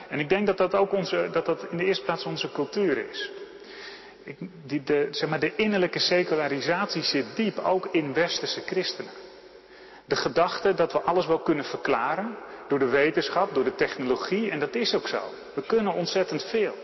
En 0.09 0.19
ik 0.19 0.29
denk 0.29 0.47
dat 0.47 0.57
dat 0.57 0.75
ook 0.75 0.93
onze, 0.93 1.29
dat 1.33 1.47
dat 1.47 1.67
in 1.71 1.77
de 1.77 1.85
eerste 1.85 2.05
plaats 2.05 2.25
onze 2.25 2.53
cultuur 2.53 3.09
is. 3.09 3.31
Die, 4.67 4.83
de, 4.83 5.09
zeg 5.11 5.29
maar, 5.29 5.41
de 5.41 5.57
innerlijke 5.57 5.99
secularisatie 5.99 7.03
zit 7.03 7.27
diep 7.37 7.59
ook 7.59 7.89
in 7.93 8.13
westerse 8.13 8.61
christenen. 8.61 9.13
De 10.05 10.17
gedachte 10.17 10.75
dat 10.75 10.93
we 10.93 11.01
alles 11.01 11.27
wel 11.27 11.39
kunnen 11.39 11.65
verklaren 11.65 12.37
door 12.69 12.79
de 12.79 12.89
wetenschap, 12.89 13.55
door 13.55 13.65
de 13.65 13.75
technologie, 13.75 14.51
en 14.51 14.59
dat 14.59 14.75
is 14.75 14.95
ook 14.95 15.09
zo. 15.09 15.23
We 15.55 15.63
kunnen 15.63 15.93
ontzettend 15.93 16.45
veel. 16.45 16.75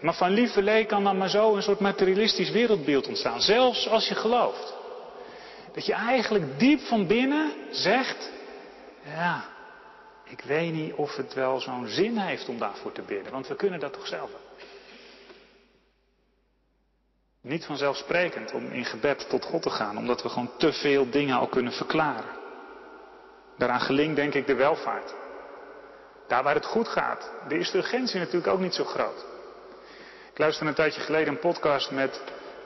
Maar 0.00 0.14
van 0.14 0.30
lieverlee 0.30 0.84
kan 0.84 1.04
dan 1.04 1.18
maar 1.18 1.28
zo 1.28 1.54
een 1.54 1.62
soort 1.62 1.80
materialistisch 1.80 2.50
wereldbeeld 2.50 3.06
ontstaan, 3.06 3.40
zelfs 3.40 3.88
als 3.88 4.08
je 4.08 4.14
gelooft. 4.14 4.74
Dat 5.72 5.86
je 5.86 5.92
eigenlijk 5.92 6.58
diep 6.58 6.80
van 6.80 7.06
binnen 7.06 7.52
zegt, 7.70 8.30
ja, 9.04 9.44
ik 10.24 10.40
weet 10.40 10.72
niet 10.72 10.92
of 10.92 11.16
het 11.16 11.34
wel 11.34 11.60
zo'n 11.60 11.86
zin 11.86 12.16
heeft 12.16 12.48
om 12.48 12.58
daarvoor 12.58 12.92
te 12.92 13.02
bidden, 13.02 13.32
want 13.32 13.48
we 13.48 13.56
kunnen 13.56 13.80
dat 13.80 13.92
toch 13.92 14.06
zelf 14.06 14.30
wel. 14.30 14.45
Niet 17.46 17.64
vanzelfsprekend 17.64 18.52
om 18.52 18.70
in 18.72 18.84
gebed 18.84 19.28
tot 19.28 19.44
God 19.44 19.62
te 19.62 19.70
gaan, 19.70 19.98
omdat 19.98 20.22
we 20.22 20.28
gewoon 20.28 20.50
te 20.58 20.72
veel 20.72 21.10
dingen 21.10 21.36
al 21.36 21.46
kunnen 21.46 21.72
verklaren. 21.72 22.34
Daaraan 23.58 23.80
gelinkt 23.80 24.16
denk 24.16 24.34
ik 24.34 24.46
de 24.46 24.54
welvaart. 24.54 25.14
Daar 26.28 26.42
waar 26.42 26.54
het 26.54 26.66
goed 26.66 26.88
gaat, 26.88 27.30
is 27.48 27.70
de 27.70 27.78
urgentie 27.78 28.18
natuurlijk 28.18 28.52
ook 28.52 28.60
niet 28.60 28.74
zo 28.74 28.84
groot. 28.84 29.24
Ik 30.32 30.38
luisterde 30.38 30.70
een 30.70 30.76
tijdje 30.76 31.00
geleden 31.00 31.28
een 31.28 31.38
podcast 31.38 31.90
met 31.90 32.20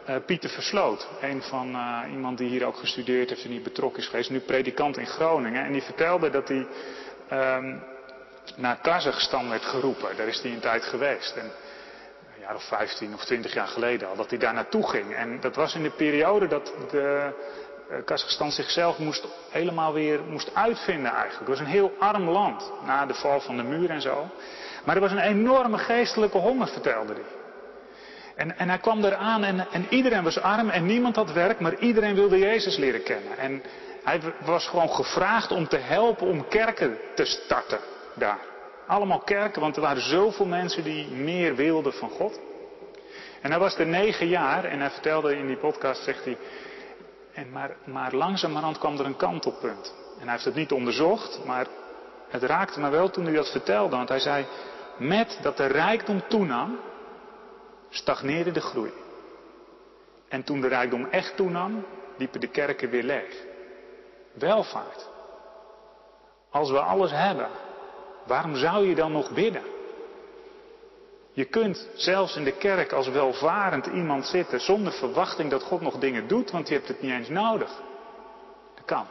uh, 0.08 0.16
Pieter 0.26 0.50
Versloot. 0.50 1.08
Een 1.20 1.42
van 1.42 1.70
uh, 1.70 2.02
iemand 2.10 2.38
die 2.38 2.48
hier 2.48 2.66
ook 2.66 2.76
gestudeerd 2.76 3.28
heeft 3.28 3.44
en 3.44 3.50
die 3.50 3.60
betrokken 3.60 4.00
is 4.02 4.08
geweest. 4.08 4.30
Nu 4.30 4.40
predikant 4.40 4.96
in 4.96 5.06
Groningen. 5.06 5.64
En 5.64 5.72
die 5.72 5.82
vertelde 5.82 6.30
dat 6.30 6.48
hij 6.48 6.66
um, 7.56 7.82
naar 8.56 8.80
Kazachstan 8.80 9.48
werd 9.48 9.64
geroepen. 9.64 10.16
Daar 10.16 10.28
is 10.28 10.42
hij 10.42 10.52
een 10.52 10.60
tijd 10.60 10.84
geweest. 10.84 11.36
En 11.36 11.52
een 12.40 12.46
jaar 12.46 12.54
of 12.54 12.68
15 12.68 13.14
of 13.14 13.24
20 13.24 13.54
jaar 13.54 13.66
geleden 13.66 14.08
al. 14.08 14.16
Dat 14.16 14.30
hij 14.30 14.38
daar 14.38 14.54
naartoe 14.54 14.88
ging. 14.88 15.14
En 15.14 15.40
dat 15.40 15.54
was 15.54 15.74
in 15.74 15.82
de 15.82 15.90
periode 15.90 16.46
dat 16.46 16.72
de 16.90 17.32
uh, 17.90 17.96
Kazachstan 18.04 18.52
zichzelf 18.52 18.98
moest 18.98 19.26
helemaal 19.50 19.92
weer 19.92 20.20
moest 20.28 20.54
uitvinden 20.54 21.10
eigenlijk. 21.10 21.38
Het 21.38 21.48
was 21.48 21.58
een 21.58 21.72
heel 21.72 21.92
arm 21.98 22.28
land. 22.28 22.72
Na 22.84 23.06
de 23.06 23.14
val 23.14 23.40
van 23.40 23.56
de 23.56 23.62
muur 23.62 23.90
en 23.90 24.00
zo. 24.00 24.28
Maar 24.84 24.94
er 24.94 25.00
was 25.00 25.10
een 25.10 25.18
enorme 25.18 25.78
geestelijke 25.78 26.38
honger, 26.38 26.68
vertelde 26.68 27.12
hij. 27.12 27.22
En, 28.34 28.58
en 28.58 28.68
hij 28.68 28.78
kwam 28.78 29.04
eraan 29.04 29.44
en, 29.44 29.66
en 29.70 29.86
iedereen 29.88 30.22
was 30.22 30.40
arm 30.40 30.70
en 30.70 30.86
niemand 30.86 31.16
had 31.16 31.32
werk, 31.32 31.60
maar 31.60 31.78
iedereen 31.78 32.14
wilde 32.14 32.38
Jezus 32.38 32.76
leren 32.76 33.02
kennen. 33.02 33.38
En 33.38 33.62
hij 34.04 34.20
was 34.44 34.68
gewoon 34.68 34.90
gevraagd 34.90 35.52
om 35.52 35.68
te 35.68 35.76
helpen 35.76 36.26
om 36.26 36.48
kerken 36.48 36.98
te 37.14 37.24
starten 37.24 37.78
daar. 38.14 38.38
Allemaal 38.90 39.20
kerken, 39.20 39.60
want 39.60 39.76
er 39.76 39.82
waren 39.82 40.02
zoveel 40.02 40.46
mensen 40.46 40.84
die 40.84 41.10
meer 41.10 41.54
wilden 41.54 41.92
van 41.92 42.10
God. 42.10 42.40
En 43.40 43.50
hij 43.50 43.58
was 43.60 43.78
er 43.78 43.86
negen 43.86 44.26
jaar 44.26 44.64
en 44.64 44.80
hij 44.80 44.90
vertelde 44.90 45.36
in 45.36 45.46
die 45.46 45.56
podcast, 45.56 46.02
zegt 46.02 46.24
hij, 46.24 46.38
en 47.32 47.50
maar, 47.50 47.76
maar 47.84 48.14
langzamerhand 48.14 48.78
kwam 48.78 48.98
er 48.98 49.04
een 49.04 49.16
kantelpunt. 49.16 49.94
En 50.18 50.22
hij 50.22 50.32
heeft 50.32 50.44
het 50.44 50.54
niet 50.54 50.72
onderzocht, 50.72 51.44
maar 51.44 51.66
het 52.28 52.42
raakte 52.42 52.80
me 52.80 52.90
wel 52.90 53.10
toen 53.10 53.24
hij 53.24 53.34
dat 53.34 53.50
vertelde. 53.50 53.96
Want 53.96 54.08
hij 54.08 54.18
zei, 54.18 54.46
met 54.96 55.38
dat 55.42 55.56
de 55.56 55.66
rijkdom 55.66 56.22
toenam, 56.28 56.78
stagneerde 57.88 58.50
de 58.50 58.60
groei. 58.60 58.92
En 60.28 60.44
toen 60.44 60.60
de 60.60 60.68
rijkdom 60.68 61.04
echt 61.04 61.36
toenam, 61.36 61.86
liepen 62.16 62.40
de 62.40 62.48
kerken 62.48 62.90
weer 62.90 63.02
leeg. 63.02 63.34
Welvaart. 64.32 65.08
Als 66.50 66.70
we 66.70 66.80
alles 66.80 67.10
hebben, 67.10 67.48
waarom 68.30 68.56
zou 68.56 68.88
je 68.88 68.94
dan 68.94 69.12
nog 69.12 69.30
bidden? 69.30 69.62
Je 71.32 71.44
kunt 71.44 71.88
zelfs 71.94 72.36
in 72.36 72.44
de 72.44 72.56
kerk 72.56 72.92
als 72.92 73.08
welvarend 73.08 73.86
iemand 73.86 74.26
zitten 74.26 74.60
zonder 74.60 74.92
verwachting 74.92 75.50
dat 75.50 75.62
God 75.62 75.80
nog 75.80 75.98
dingen 75.98 76.28
doet, 76.28 76.50
want 76.50 76.68
je 76.68 76.74
hebt 76.74 76.88
het 76.88 77.02
niet 77.02 77.12
eens 77.12 77.28
nodig. 77.28 77.70
Dat 78.74 78.84
kan. 78.84 79.06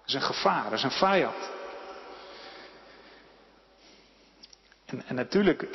Dat 0.00 0.06
is 0.06 0.14
een 0.14 0.22
gevaar, 0.22 0.64
dat 0.64 0.72
is 0.72 0.82
een 0.82 0.90
vijand. 0.90 1.50
En, 4.86 5.02
en 5.06 5.14
natuurlijk 5.14 5.68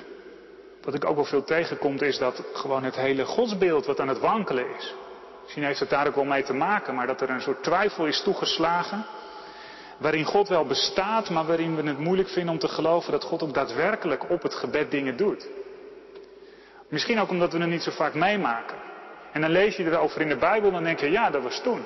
wat 0.82 0.94
ik 0.94 1.06
ook 1.06 1.16
wel 1.16 1.26
veel 1.26 1.44
tegenkomt 1.44 2.02
is 2.02 2.18
dat 2.18 2.44
gewoon 2.54 2.84
het 2.84 2.96
hele 2.96 3.26
godsbeeld 3.26 3.86
wat 3.86 4.00
aan 4.00 4.08
het 4.08 4.20
wankelen 4.20 4.76
is. 4.76 4.94
Misschien 5.44 5.64
heeft 5.64 5.80
het 5.80 5.90
daar 5.90 6.08
ook 6.08 6.16
wel 6.16 6.24
mee 6.24 6.44
te 6.44 6.54
maken, 6.54 6.96
maar 6.96 7.08
dat 7.08 7.22
er 7.22 7.30
een 7.30 7.42
soort 7.42 7.64
twijfel 7.64 8.06
is 8.06 8.22
toegeslagen. 8.22 9.06
Waarin 9.98 10.26
God 10.26 10.48
wel 10.48 10.66
bestaat, 10.66 11.30
maar 11.30 11.46
waarin 11.46 11.76
we 11.76 11.88
het 11.88 12.00
moeilijk 12.00 12.30
vinden 12.30 12.54
om 12.54 12.60
te 12.60 12.68
geloven 12.68 13.12
dat 13.12 13.24
God 13.24 13.44
ook 13.44 13.54
daadwerkelijk 13.54 14.30
op 14.30 14.42
het 14.42 14.54
gebed 14.54 14.92
dingen 14.92 15.18
doet. 15.18 15.48
Misschien 16.90 17.20
ook 17.20 17.30
omdat 17.30 17.52
we 17.52 17.60
het 17.60 17.70
niet 17.70 17.84
zo 17.84 17.92
vaak 17.92 18.14
meemaken. 18.14 18.78
En 19.32 19.42
dan 19.42 19.50
lees 19.50 19.76
je 19.76 19.84
erover 19.84 20.22
in 20.22 20.30
de 20.30 20.38
Bijbel 20.38 20.68
en 20.68 20.74
dan 20.74 20.84
denk 20.84 21.00
je, 21.00 21.12
ja, 21.12 21.30
dat 21.30 21.44
was 21.44 21.62
toen. 21.62 21.82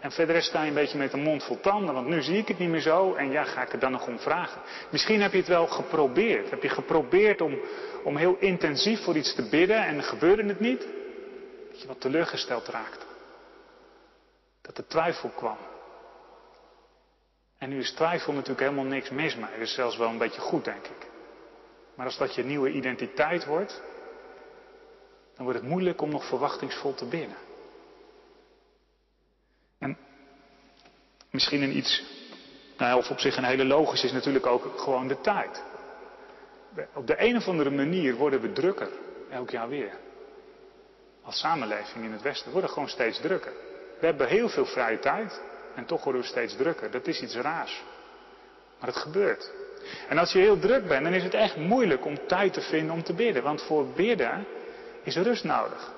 En 0.00 0.10
verder 0.10 0.42
sta 0.42 0.62
je 0.62 0.68
een 0.68 0.74
beetje 0.74 0.98
met 0.98 1.10
de 1.10 1.16
mond 1.16 1.44
vol 1.44 1.60
tanden, 1.60 1.94
want 1.94 2.06
nu 2.06 2.22
zie 2.22 2.36
ik 2.36 2.48
het 2.48 2.58
niet 2.58 2.68
meer 2.68 2.80
zo 2.80 3.14
en 3.14 3.30
ja, 3.30 3.44
ga 3.44 3.62
ik 3.62 3.72
er 3.72 3.78
dan 3.78 3.92
nog 3.92 4.06
om 4.06 4.18
vragen. 4.18 4.60
Misschien 4.90 5.20
heb 5.20 5.32
je 5.32 5.38
het 5.38 5.48
wel 5.48 5.66
geprobeerd. 5.66 6.50
Heb 6.50 6.62
je 6.62 6.68
geprobeerd 6.68 7.40
om, 7.40 7.58
om 8.04 8.16
heel 8.16 8.36
intensief 8.38 9.04
voor 9.04 9.16
iets 9.16 9.34
te 9.34 9.48
bidden 9.48 9.84
en 9.84 10.02
gebeurde 10.02 10.44
het 10.44 10.60
niet? 10.60 10.86
Dat 11.70 11.80
je 11.80 11.86
wat 11.86 12.00
teleurgesteld 12.00 12.68
raakte. 12.68 13.06
Dat 14.62 14.78
er 14.78 14.86
twijfel 14.86 15.28
kwam. 15.28 15.56
En 17.60 17.68
nu 17.68 17.78
is 17.78 17.92
twijfel 17.92 18.32
natuurlijk 18.32 18.60
helemaal 18.60 18.84
niks 18.84 19.10
mis 19.10 19.36
mee. 19.36 19.50
Het 19.50 19.60
is 19.60 19.74
zelfs 19.74 19.96
wel 19.96 20.08
een 20.08 20.18
beetje 20.18 20.40
goed, 20.40 20.64
denk 20.64 20.86
ik. 20.86 21.08
Maar 21.94 22.06
als 22.06 22.18
dat 22.18 22.34
je 22.34 22.44
nieuwe 22.44 22.70
identiteit 22.70 23.44
wordt, 23.44 23.82
dan 25.34 25.44
wordt 25.44 25.58
het 25.60 25.68
moeilijk 25.68 26.00
om 26.00 26.10
nog 26.10 26.24
verwachtingsvol 26.24 26.94
te 26.94 27.04
bidden. 27.04 27.36
En 29.78 29.96
misschien 31.30 31.62
een 31.62 31.76
iets, 31.76 32.02
nou, 32.76 32.98
of 32.98 33.10
op 33.10 33.18
zich 33.18 33.36
een 33.36 33.44
hele 33.44 33.64
logisch 33.64 34.04
is 34.04 34.12
natuurlijk 34.12 34.46
ook 34.46 34.78
gewoon 34.78 35.08
de 35.08 35.20
tijd. 35.20 35.62
Op 36.94 37.06
de 37.06 37.14
een 37.18 37.36
of 37.36 37.48
andere 37.48 37.70
manier 37.70 38.14
worden 38.14 38.40
we 38.40 38.52
drukker, 38.52 38.90
elk 39.30 39.50
jaar 39.50 39.68
weer. 39.68 39.98
Als 41.22 41.38
samenleving 41.38 42.04
in 42.04 42.12
het 42.12 42.22
Westen 42.22 42.52
worden 42.52 42.68
we 42.68 42.74
gewoon 42.74 42.88
steeds 42.88 43.20
drukker. 43.20 43.52
We 44.00 44.06
hebben 44.06 44.28
heel 44.28 44.48
veel 44.48 44.66
vrije 44.66 44.98
tijd 44.98 45.40
en 45.74 45.84
toch 45.84 46.04
worden 46.04 46.22
we 46.22 46.28
steeds 46.28 46.56
drukker. 46.56 46.90
Dat 46.90 47.06
is 47.06 47.20
iets 47.20 47.36
raars. 47.36 47.82
Maar 48.78 48.88
het 48.88 48.98
gebeurt. 48.98 49.50
En 50.08 50.18
als 50.18 50.32
je 50.32 50.38
heel 50.38 50.58
druk 50.58 50.88
bent, 50.88 51.04
dan 51.04 51.12
is 51.12 51.22
het 51.22 51.34
echt 51.34 51.56
moeilijk 51.56 52.04
om 52.04 52.26
tijd 52.26 52.52
te 52.52 52.60
vinden 52.60 52.94
om 52.94 53.02
te 53.02 53.14
bidden. 53.14 53.42
Want 53.42 53.62
voor 53.62 53.86
bidden 53.86 54.46
is 55.02 55.16
rust 55.16 55.44
nodig. 55.44 55.92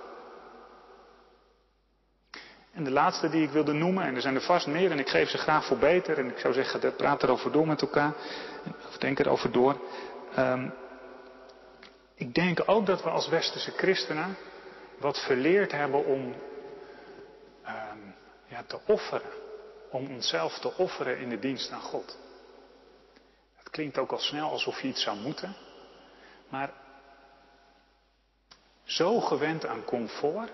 En 2.73 2.85
de 2.85 2.91
laatste 2.91 3.29
die 3.29 3.43
ik 3.43 3.51
wilde 3.51 3.73
noemen, 3.73 4.05
en 4.05 4.15
er 4.15 4.21
zijn 4.21 4.35
er 4.35 4.41
vast 4.41 4.67
meer 4.67 4.91
en 4.91 4.99
ik 4.99 5.09
geef 5.09 5.29
ze 5.29 5.39
graag 5.39 5.65
voor 5.65 5.79
beter. 5.79 6.19
En 6.19 6.29
ik 6.29 6.39
zou 6.39 6.55
zeggen, 6.55 6.97
praat 6.97 7.23
erover 7.23 7.53
door 7.53 7.67
met 7.67 7.83
elkaar. 7.83 8.13
Of 8.89 8.99
denk 8.99 9.19
erover 9.19 9.53
door. 9.53 9.77
Um, 10.39 10.73
ik 12.15 12.35
denk 12.35 12.63
ook 12.67 12.87
dat 12.87 13.03
we 13.03 13.11
als 13.11 13.29
westerse 13.29 13.71
christenen 13.71 14.37
wat 14.99 15.19
verleerd 15.19 15.73
hebben 15.73 16.05
om 16.05 16.35
um, 17.67 18.15
ja, 18.47 18.63
te 18.67 18.79
offeren. 18.87 19.42
Om 19.93 20.07
onszelf 20.07 20.59
te 20.59 20.77
offeren 20.77 21.19
in 21.19 21.29
de 21.29 21.39
dienst 21.39 21.71
aan 21.71 21.81
God. 21.81 22.19
Het 23.55 23.71
klinkt 23.71 23.99
ook 23.99 24.13
al 24.13 24.19
snel 24.19 24.51
alsof 24.51 24.81
je 24.81 24.89
iets 24.89 25.03
zou 25.03 25.17
moeten. 25.17 25.57
Maar 26.49 26.73
zo 28.85 29.21
gewend 29.21 29.67
aan 29.67 29.85
comfort 29.85 30.51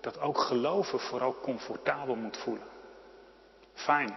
dat 0.00 0.20
ook 0.20 0.38
geloven 0.38 1.00
vooral 1.00 1.40
comfortabel 1.40 2.14
moet 2.14 2.36
voelen. 2.36 2.66
Fijn. 3.74 4.16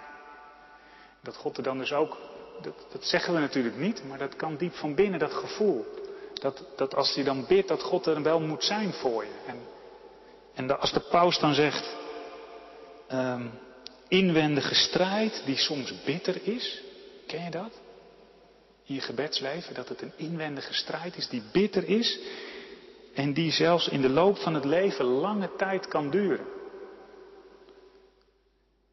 Dat 1.21 1.36
God 1.36 1.58
er 1.58 1.63
dan 1.63 1.77
dus 1.77 1.93
ook, 1.93 2.17
dat, 2.62 2.86
dat, 2.91 3.05
zeggen 3.05 3.34
we 3.34 3.39
natuurlijk 3.39 3.75
niet, 3.75 4.03
maar 4.03 4.17
dat 4.17 4.36
kan 4.36 4.55
diep 4.55 4.73
van 4.73 4.95
binnen, 4.95 5.19
dat 5.19 5.34
gevoel. 5.34 5.86
Dat, 6.34 6.63
dat 6.75 6.95
als 6.95 7.13
je 7.13 7.23
dan 7.23 7.45
bidt, 7.47 7.67
dat 7.67 7.81
God 7.81 8.05
er 8.05 8.21
wel 8.21 8.39
moet 8.39 8.63
zijn 8.63 8.93
voor 8.93 9.23
je. 9.23 9.36
En, 9.47 9.67
en 10.53 10.79
als 10.79 10.93
de 10.93 10.99
paus 10.99 11.39
dan 11.39 11.53
zegt, 11.53 11.95
um, 13.12 13.51
inwendige 14.08 14.76
strijd 14.76 15.41
die 15.46 15.58
soms 15.58 16.04
bitter 16.04 16.48
is, 16.48 16.84
ken 17.28 17.44
je 17.44 17.52
dat? 17.52 17.82
In 18.86 18.96
je 18.96 19.02
gebedsleven, 19.02 19.74
dat 19.74 19.89
het 19.89 20.02
een 20.02 20.13
inwendige 20.15 20.74
strijd 20.74 21.18
is 21.18 21.30
die 21.30 21.44
bitter 21.52 21.88
is 21.88 22.20
en 23.13 23.34
die 23.34 23.52
zelfs 23.52 23.88
in 23.88 24.02
de 24.02 24.10
loop 24.10 24.38
van 24.38 24.54
het 24.54 24.65
leven 24.65 25.06
lange 25.06 25.50
tijd 25.58 25.88
kan 25.88 26.10
duren. 26.10 26.46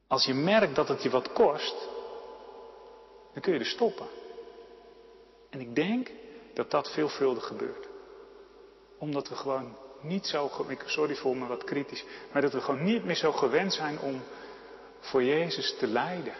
Als 0.06 0.24
je 0.24 0.34
merkt 0.34 0.74
dat 0.74 0.88
het 0.88 1.02
je 1.02 1.10
wat 1.10 1.32
kost, 1.32 1.74
dan 3.32 3.42
kun 3.42 3.52
je 3.52 3.58
er 3.58 3.66
stoppen. 3.66 4.06
En 5.50 5.60
ik 5.60 5.74
denk 5.74 6.10
dat 6.54 6.70
dat 6.70 6.92
veelvuldig 6.92 7.46
gebeurt. 7.46 7.88
Omdat 8.98 9.28
we 9.28 9.34
gewoon 9.34 9.76
niet 10.00 10.26
zo, 10.26 10.50
sorry 10.86 11.14
voor 11.14 11.36
me 11.36 11.46
wat 11.46 11.64
kritisch, 11.64 12.04
maar 12.32 12.42
dat 12.42 12.52
we 12.52 12.60
gewoon 12.60 12.84
niet 12.84 13.04
meer 13.04 13.16
zo 13.16 13.32
gewend 13.32 13.72
zijn 13.72 13.98
om 14.00 14.22
voor 15.02 15.22
Jezus 15.22 15.76
te 15.78 15.86
lijden. 15.86 16.34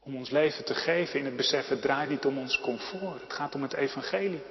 Om 0.00 0.16
ons 0.16 0.30
leven 0.30 0.64
te 0.64 0.74
geven 0.74 1.18
in 1.18 1.24
het 1.24 1.36
besef, 1.36 1.68
het 1.68 1.82
draait 1.82 2.08
niet 2.08 2.24
om 2.24 2.38
ons 2.38 2.60
comfort, 2.60 3.20
het 3.20 3.32
gaat 3.32 3.54
om 3.54 3.62
het 3.62 3.74
evangelie. 3.74 4.42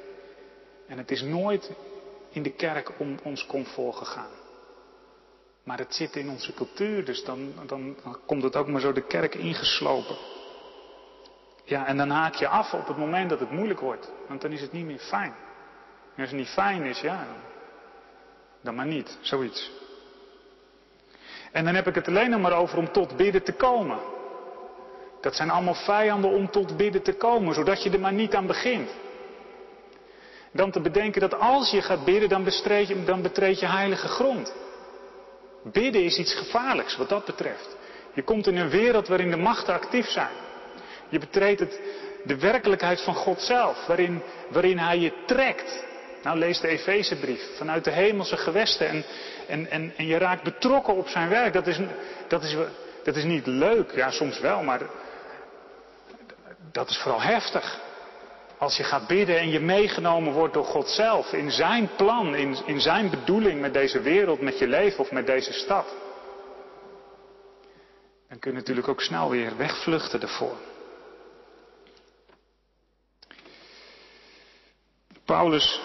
En 0.87 0.97
het 0.97 1.11
is 1.11 1.21
nooit 1.21 1.71
in 2.29 2.43
de 2.43 2.51
kerk 2.51 2.91
om 2.99 3.19
ons 3.23 3.45
comfort 3.45 3.95
gegaan. 3.95 4.31
Maar 5.63 5.77
het 5.77 5.95
zit 5.95 6.15
in 6.15 6.29
onze 6.29 6.53
cultuur, 6.53 7.05
dus 7.05 7.23
dan, 7.23 7.53
dan, 7.65 7.97
komt 8.25 8.43
het 8.43 8.55
ook 8.55 8.67
maar 8.67 8.81
zo 8.81 8.91
de 8.91 9.07
kerk 9.07 9.35
ingeslopen. 9.35 10.15
Ja, 11.63 11.85
en 11.87 11.97
dan 11.97 12.09
haak 12.09 12.35
je 12.35 12.47
af 12.47 12.73
op 12.73 12.87
het 12.87 12.97
moment 12.97 13.29
dat 13.29 13.39
het 13.39 13.51
moeilijk 13.51 13.79
wordt, 13.79 14.11
want 14.27 14.41
dan 14.41 14.51
is 14.51 14.61
het 14.61 14.71
niet 14.71 14.85
meer 14.85 14.99
fijn. 14.99 15.33
En 16.15 16.21
als 16.21 16.29
het 16.29 16.39
niet 16.39 16.49
fijn 16.49 16.83
is, 16.83 16.99
ja, 16.99 17.27
dan 18.61 18.75
maar 18.75 18.85
niet, 18.85 19.17
zoiets. 19.21 19.71
En 21.53 21.65
dan 21.65 21.75
heb 21.75 21.87
ik 21.87 21.95
het 21.95 22.07
alleen 22.07 22.29
nog 22.29 22.41
maar 22.41 22.57
over 22.57 22.77
om 22.77 22.91
tot 22.91 23.17
bidden 23.17 23.43
te 23.43 23.51
komen. 23.51 23.97
Dat 25.21 25.35
zijn 25.35 25.49
allemaal 25.49 25.73
vijanden 25.73 26.31
om 26.31 26.49
tot 26.49 26.77
bidden 26.77 27.01
te 27.01 27.13
komen, 27.13 27.53
zodat 27.53 27.83
je 27.83 27.89
er 27.89 27.99
maar 27.99 28.13
niet 28.13 28.35
aan 28.35 28.47
begint. 28.47 28.89
Dan 30.51 30.71
te 30.71 30.81
bedenken 30.81 31.21
dat 31.21 31.39
als 31.39 31.71
je 31.71 31.81
gaat 31.81 32.05
bidden, 32.05 32.29
dan, 32.29 32.43
je, 32.43 33.03
dan 33.05 33.21
betreed 33.21 33.59
je 33.59 33.65
heilige 33.65 34.07
grond. 34.07 34.53
Bidden 35.63 36.03
is 36.03 36.17
iets 36.17 36.33
gevaarlijks 36.33 36.97
wat 36.97 37.09
dat 37.09 37.25
betreft. 37.25 37.77
Je 38.13 38.23
komt 38.23 38.47
in 38.47 38.57
een 38.57 38.69
wereld 38.69 39.07
waarin 39.07 39.29
de 39.29 39.37
machten 39.37 39.73
actief 39.73 40.07
zijn. 40.09 40.33
Je 41.09 41.19
betreedt 41.19 41.79
de 42.23 42.37
werkelijkheid 42.37 43.01
van 43.01 43.15
God 43.15 43.41
zelf, 43.41 43.85
waarin, 43.85 44.21
waarin 44.49 44.77
Hij 44.77 44.99
je 44.99 45.13
trekt. 45.25 45.85
Nou, 46.23 46.38
lees 46.38 46.59
de 46.59 46.67
Efezebrief 46.67 47.57
vanuit 47.57 47.83
de 47.83 47.91
hemelse 47.91 48.38
gewesten 48.38 48.88
en, 48.88 49.03
en, 49.47 49.69
en, 49.69 49.93
en 49.97 50.05
je 50.05 50.17
raakt 50.17 50.43
betrokken 50.43 50.95
op 50.95 51.07
zijn 51.07 51.29
werk. 51.29 51.53
Dat 51.53 51.67
is, 51.67 51.79
dat, 52.27 52.43
is, 52.43 52.55
dat 53.03 53.15
is 53.15 53.23
niet 53.23 53.45
leuk, 53.45 53.91
ja, 53.91 54.12
soms 54.12 54.39
wel, 54.39 54.63
maar 54.63 54.81
dat 56.71 56.89
is 56.89 56.97
vooral 56.97 57.21
heftig. 57.21 57.81
Als 58.57 58.77
je 58.77 58.83
gaat 58.83 59.07
bidden 59.07 59.39
en 59.39 59.49
je 59.49 59.59
meegenomen 59.59 60.33
wordt 60.33 60.53
door 60.53 60.65
God 60.65 60.89
zelf, 60.89 61.33
in 61.33 61.51
zijn 61.51 61.89
plan, 61.95 62.36
in, 62.36 62.57
in 62.65 62.81
zijn 62.81 63.09
bedoeling 63.09 63.62
met 63.62 63.73
deze 63.73 64.01
wereld, 64.01 64.41
met 64.41 64.59
je 64.59 64.67
leven 64.67 64.99
of 64.99 65.12
met 65.12 65.25
deze 65.25 65.53
stad. 65.53 65.86
Dan 68.29 68.39
kun 68.39 68.51
je 68.51 68.57
natuurlijk 68.57 68.88
ook 68.88 69.01
snel 69.01 69.29
weer 69.29 69.57
wegvluchten 69.57 70.21
ervoor. 70.21 70.55
Paulus 75.25 75.79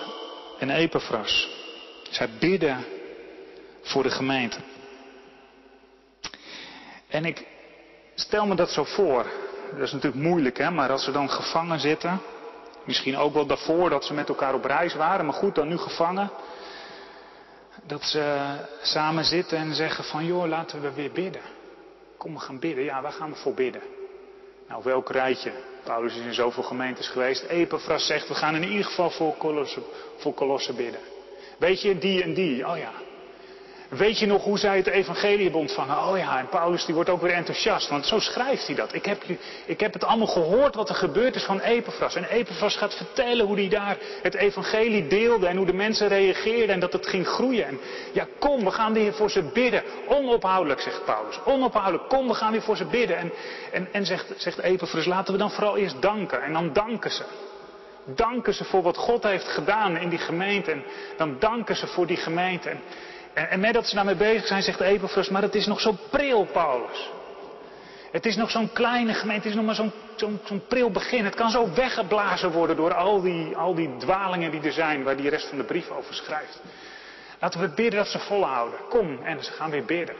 en 0.58 0.70
Epaphras, 0.70 1.48
zij 2.10 2.28
bidden 2.38 2.84
voor 3.82 4.02
de 4.02 4.10
gemeente. 4.10 4.58
En 7.08 7.24
ik 7.24 7.46
stel 8.14 8.46
me 8.46 8.54
dat 8.54 8.70
zo 8.70 8.84
voor. 8.84 9.26
Dat 9.72 9.80
is 9.80 9.92
natuurlijk 9.92 10.22
moeilijk, 10.22 10.58
hè, 10.58 10.70
maar 10.70 10.90
als 10.90 11.04
ze 11.04 11.10
dan 11.10 11.30
gevangen 11.30 11.80
zitten, 11.80 12.20
misschien 12.84 13.16
ook 13.16 13.34
wel 13.34 13.46
daarvoor 13.46 13.90
dat 13.90 14.04
ze 14.04 14.14
met 14.14 14.28
elkaar 14.28 14.54
op 14.54 14.64
reis 14.64 14.94
waren, 14.94 15.24
maar 15.24 15.34
goed, 15.34 15.54
dan 15.54 15.68
nu 15.68 15.76
gevangen. 15.76 16.30
Dat 17.86 18.02
ze 18.02 18.54
samen 18.82 19.24
zitten 19.24 19.58
en 19.58 19.74
zeggen 19.74 20.04
van, 20.04 20.26
joh, 20.26 20.46
laten 20.46 20.80
we 20.80 20.92
weer 20.92 21.12
bidden. 21.12 21.42
Kom, 22.16 22.34
we 22.34 22.40
gaan 22.40 22.58
bidden. 22.58 22.84
Ja, 22.84 23.02
waar 23.02 23.12
gaan 23.12 23.30
we 23.30 23.36
voor 23.36 23.54
bidden? 23.54 23.82
Nou, 24.68 24.82
welk 24.82 25.10
rijtje? 25.10 25.52
Paulus 25.84 26.16
is 26.16 26.24
in 26.24 26.34
zoveel 26.34 26.62
gemeentes 26.62 27.08
geweest. 27.08 27.42
Epaphras 27.42 28.06
zegt, 28.06 28.28
we 28.28 28.34
gaan 28.34 28.54
in 28.54 28.64
ieder 28.64 28.84
geval 28.84 29.10
voor 29.10 29.36
Colosse, 29.36 29.80
voor 30.16 30.74
bidden. 30.74 31.00
Weet 31.58 31.82
je, 31.82 31.98
die 31.98 32.22
en 32.22 32.34
die. 32.34 32.66
Oh 32.68 32.76
ja, 32.78 32.92
Weet 33.88 34.18
je 34.18 34.26
nog 34.26 34.44
hoe 34.44 34.58
zij 34.58 34.76
het 34.76 34.86
evangelie 34.86 35.42
hebben 35.42 35.60
ontvangen? 35.60 36.08
Oh 36.08 36.18
ja, 36.18 36.38
en 36.38 36.48
Paulus 36.48 36.84
die 36.84 36.94
wordt 36.94 37.10
ook 37.10 37.20
weer 37.20 37.32
enthousiast, 37.32 37.88
want 37.88 38.06
zo 38.06 38.18
schrijft 38.18 38.66
hij 38.66 38.76
dat. 38.76 38.94
Ik 38.94 39.04
heb, 39.04 39.22
ik 39.66 39.80
heb 39.80 39.92
het 39.92 40.04
allemaal 40.04 40.26
gehoord 40.26 40.74
wat 40.74 40.88
er 40.88 40.94
gebeurd 40.94 41.34
is 41.34 41.44
van 41.44 41.60
Epaphras. 41.60 42.14
En 42.14 42.24
Epaphras 42.24 42.76
gaat 42.76 42.94
vertellen 42.94 43.46
hoe 43.46 43.56
hij 43.56 43.68
daar 43.68 43.96
het 44.22 44.34
evangelie 44.34 45.06
deelde 45.06 45.46
en 45.46 45.56
hoe 45.56 45.66
de 45.66 45.72
mensen 45.72 46.08
reageerden 46.08 46.74
en 46.74 46.80
dat 46.80 46.92
het 46.92 47.06
ging 47.06 47.26
groeien. 47.26 47.66
En 47.66 47.80
ja, 48.12 48.26
kom, 48.38 48.64
we 48.64 48.70
gaan 48.70 48.92
weer 48.92 49.14
voor 49.14 49.30
ze 49.30 49.42
bidden. 49.42 49.82
Onophoudelijk, 50.06 50.80
zegt 50.80 51.04
Paulus. 51.04 51.40
Onophoudelijk, 51.44 52.08
kom, 52.08 52.28
we 52.28 52.34
gaan 52.34 52.52
weer 52.52 52.62
voor 52.62 52.76
ze 52.76 52.84
bidden. 52.84 53.16
En, 53.72 53.88
en, 53.92 54.06
zegt, 54.06 54.32
zegt 54.36 54.58
Epaphras, 54.58 55.04
laten 55.04 55.32
we 55.32 55.38
dan 55.38 55.50
vooral 55.50 55.76
eerst 55.76 56.02
danken. 56.02 56.42
En 56.42 56.52
dan 56.52 56.72
danken 56.72 57.10
ze. 57.10 57.22
Danken 58.04 58.54
ze 58.54 58.64
voor 58.64 58.82
wat 58.82 58.96
God 58.96 59.22
heeft 59.22 59.48
gedaan 59.48 59.96
in 59.96 60.08
die 60.08 60.18
gemeente. 60.18 60.70
En 60.70 60.84
dan 61.16 61.36
danken 61.38 61.76
ze 61.76 61.86
voor 61.86 62.06
die 62.06 62.16
gemeente. 62.16 62.68
En, 62.68 62.80
en, 63.34 63.50
en 63.50 63.60
met 63.60 63.74
dat 63.74 63.86
ze 63.86 63.94
daarmee 63.94 64.14
bezig 64.14 64.46
zijn, 64.46 64.62
zegt 64.62 64.80
Epaphras, 64.80 65.28
maar 65.28 65.42
het 65.42 65.54
is 65.54 65.66
nog 65.66 65.80
zo 65.80 65.96
pril, 66.10 66.44
Paulus. 66.44 67.10
Het 68.12 68.26
is 68.26 68.36
nog 68.36 68.50
zo'n 68.50 68.72
kleine 68.72 69.14
gemeente, 69.14 69.42
het 69.42 69.50
is 69.50 69.54
nog 69.54 69.64
maar 69.64 69.74
zo'n 69.74 69.92
zo'n 70.44 70.62
pril 70.68 70.90
begin. 70.90 71.24
Het 71.24 71.34
kan 71.34 71.50
zo 71.50 71.72
weggeblazen 71.74 72.50
worden 72.50 72.76
door 72.76 72.94
al 72.94 73.20
die, 73.20 73.56
al 73.56 73.74
die 73.74 73.96
dwalingen 73.96 74.50
die 74.50 74.60
er 74.62 74.72
zijn, 74.72 75.02
waar 75.02 75.16
die 75.16 75.30
rest 75.30 75.48
van 75.48 75.58
de 75.58 75.64
brief 75.64 75.90
over 75.90 76.14
schrijft. 76.14 76.60
Laten 77.40 77.60
we 77.60 77.68
bidden 77.68 77.98
dat 77.98 78.08
ze 78.08 78.18
volhouden. 78.18 78.78
Kom, 78.88 79.18
en 79.22 79.44
ze 79.44 79.52
gaan 79.52 79.70
weer 79.70 79.84
bidden. 79.84 80.14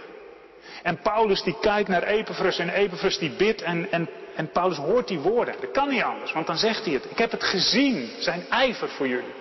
En 0.82 1.00
Paulus 1.02 1.42
die 1.42 1.56
kijkt 1.60 1.88
naar 1.88 2.02
Epaphras 2.02 2.58
en 2.58 2.68
Epaphras 2.68 3.18
die 3.18 3.30
bidt 3.30 3.62
en, 3.62 3.90
en, 3.90 4.08
en 4.34 4.50
Paulus 4.50 4.76
hoort 4.76 5.08
die 5.08 5.18
woorden. 5.18 5.54
Dat 5.60 5.70
kan 5.70 5.88
niet 5.88 6.02
anders, 6.02 6.32
want 6.32 6.46
dan 6.46 6.58
zegt 6.58 6.84
hij 6.84 6.94
het. 6.94 7.10
Ik 7.10 7.18
heb 7.18 7.30
het 7.30 7.44
gezien, 7.44 8.10
zijn 8.18 8.44
ijver 8.50 8.88
voor 8.88 9.08
jullie. 9.08 9.34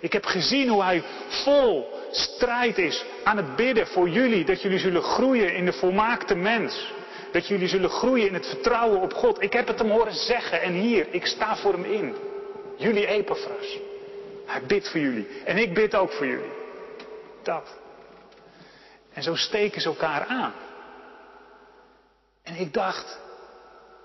Ik 0.00 0.12
heb 0.12 0.24
gezien 0.24 0.68
hoe 0.68 0.82
hij 0.82 1.02
vol 1.28 1.97
strijd 2.10 2.78
is 2.78 3.04
aan 3.24 3.36
het 3.36 3.56
bidden 3.56 3.86
voor 3.86 4.08
jullie, 4.08 4.44
dat 4.44 4.62
jullie 4.62 4.78
zullen 4.78 5.02
groeien 5.02 5.54
in 5.54 5.64
de 5.64 5.72
volmaakte 5.72 6.34
mens. 6.34 6.92
Dat 7.32 7.46
jullie 7.46 7.68
zullen 7.68 7.90
groeien 7.90 8.26
in 8.26 8.34
het 8.34 8.46
vertrouwen 8.46 9.00
op 9.00 9.12
God. 9.12 9.42
Ik 9.42 9.52
heb 9.52 9.66
het 9.66 9.78
hem 9.78 9.90
horen 9.90 10.14
zeggen 10.14 10.62
en 10.62 10.72
hier, 10.72 11.06
ik 11.10 11.26
sta 11.26 11.56
voor 11.56 11.72
hem 11.72 11.84
in. 11.84 12.16
Jullie 12.76 13.06
Epaphras. 13.06 13.78
Hij 14.46 14.62
bidt 14.66 14.88
voor 14.90 15.00
jullie. 15.00 15.28
En 15.44 15.56
ik 15.56 15.74
bid 15.74 15.94
ook 15.94 16.12
voor 16.12 16.26
jullie. 16.26 16.52
Dat. 17.42 17.76
En 19.12 19.22
zo 19.22 19.34
steken 19.34 19.80
ze 19.80 19.88
elkaar 19.88 20.26
aan. 20.26 20.54
En 22.42 22.56
ik 22.56 22.72
dacht, 22.72 23.18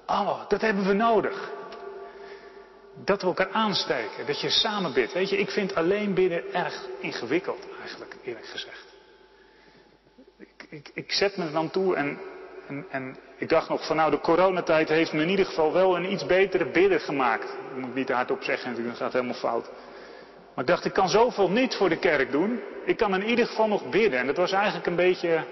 oh, 0.05 0.49
dat 0.49 0.61
hebben 0.61 0.87
we 0.87 0.93
nodig 0.93 1.51
dat 2.95 3.21
we 3.21 3.27
elkaar 3.27 3.51
aansteken, 3.51 4.25
dat 4.25 4.41
je 4.41 4.49
samen 4.49 4.93
bidt. 4.93 5.13
Weet 5.13 5.29
je, 5.29 5.37
ik 5.37 5.49
vind 5.49 5.75
alleen 5.75 6.13
bidden 6.13 6.53
erg 6.53 6.85
ingewikkeld 6.99 7.67
eigenlijk, 7.79 8.15
eerlijk 8.23 8.45
gezegd. 8.45 8.85
Ik, 10.37 10.65
ik, 10.69 10.91
ik 10.93 11.11
zet 11.11 11.37
me 11.37 11.51
dan 11.51 11.69
toe 11.69 11.95
en, 11.95 12.19
en, 12.67 12.85
en, 12.89 13.17
ik 13.37 13.49
dacht 13.49 13.69
nog 13.69 13.85
van 13.85 13.95
nou, 13.95 14.11
de 14.11 14.19
coronatijd 14.19 14.89
heeft 14.89 15.13
me 15.13 15.21
in 15.21 15.29
ieder 15.29 15.45
geval 15.45 15.73
wel 15.73 15.95
een 15.95 16.11
iets 16.11 16.25
betere 16.25 16.65
bidden 16.65 16.99
gemaakt. 16.99 17.47
Dat 17.47 17.77
moet 17.77 17.89
ik 17.89 17.95
niet 17.95 18.07
te 18.07 18.13
hardop 18.13 18.43
zeggen 18.43 18.69
natuurlijk, 18.69 18.97
dat 18.97 19.03
gaat 19.03 19.13
helemaal 19.21 19.39
fout. 19.39 19.69
Maar 20.55 20.63
ik 20.63 20.69
dacht, 20.69 20.85
ik 20.85 20.93
kan 20.93 21.09
zoveel 21.09 21.49
niet 21.49 21.75
voor 21.75 21.89
de 21.89 21.99
kerk 21.99 22.31
doen. 22.31 22.61
Ik 22.85 22.97
kan 22.97 23.13
in 23.13 23.23
ieder 23.23 23.47
geval 23.47 23.67
nog 23.67 23.89
bidden. 23.89 24.19
En 24.19 24.25
dat 24.25 24.37
was 24.37 24.51
eigenlijk 24.51 24.85
een 24.85 24.95
beetje 24.95 25.45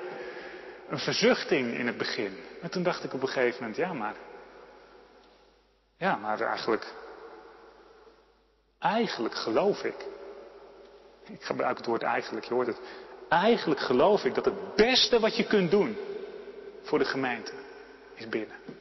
een 0.90 1.00
verzuchting 1.00 1.74
in 1.74 1.88
het 1.88 1.98
begin. 1.98 2.38
En 2.62 2.70
toen 2.70 2.84
dacht 2.84 3.04
ik 3.04 3.14
op 3.14 3.22
een 3.22 3.28
gegeven 3.28 3.58
moment, 3.60 3.78
ja 3.78 3.94
maar, 3.94 4.16
ja 5.98 6.16
maar 6.16 6.42
eigenlijk 6.42 6.94
Eigenlijk 8.82 9.36
geloof 9.36 9.84
ik. 9.84 10.06
Ik 11.24 11.44
gebruik 11.44 11.78
het 11.78 11.86
woord 11.86 12.02
eigenlijk, 12.02 12.46
je 12.46 12.54
hoort 12.54 12.68
het. 12.68 12.80
Eigenlijk 13.30 13.80
geloof 13.80 14.24
ik 14.24 14.36
dat 14.36 14.46
het 14.46 14.76
beste 14.76 15.20
wat 15.20 15.36
je 15.36 15.48
kunt 15.48 15.72
doen 15.72 15.98
voor 16.82 17.00
de 17.00 17.06
gemeente 17.06 17.54
is 18.14 18.30
bidden. 18.30 18.56
Dat 18.66 18.76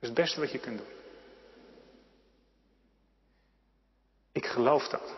is 0.00 0.08
het 0.08 0.14
beste 0.14 0.40
wat 0.40 0.50
je 0.50 0.58
kunt 0.58 0.78
doen. 0.78 0.86
Ik 4.32 4.46
geloof 4.46 4.88
dat. 4.88 5.14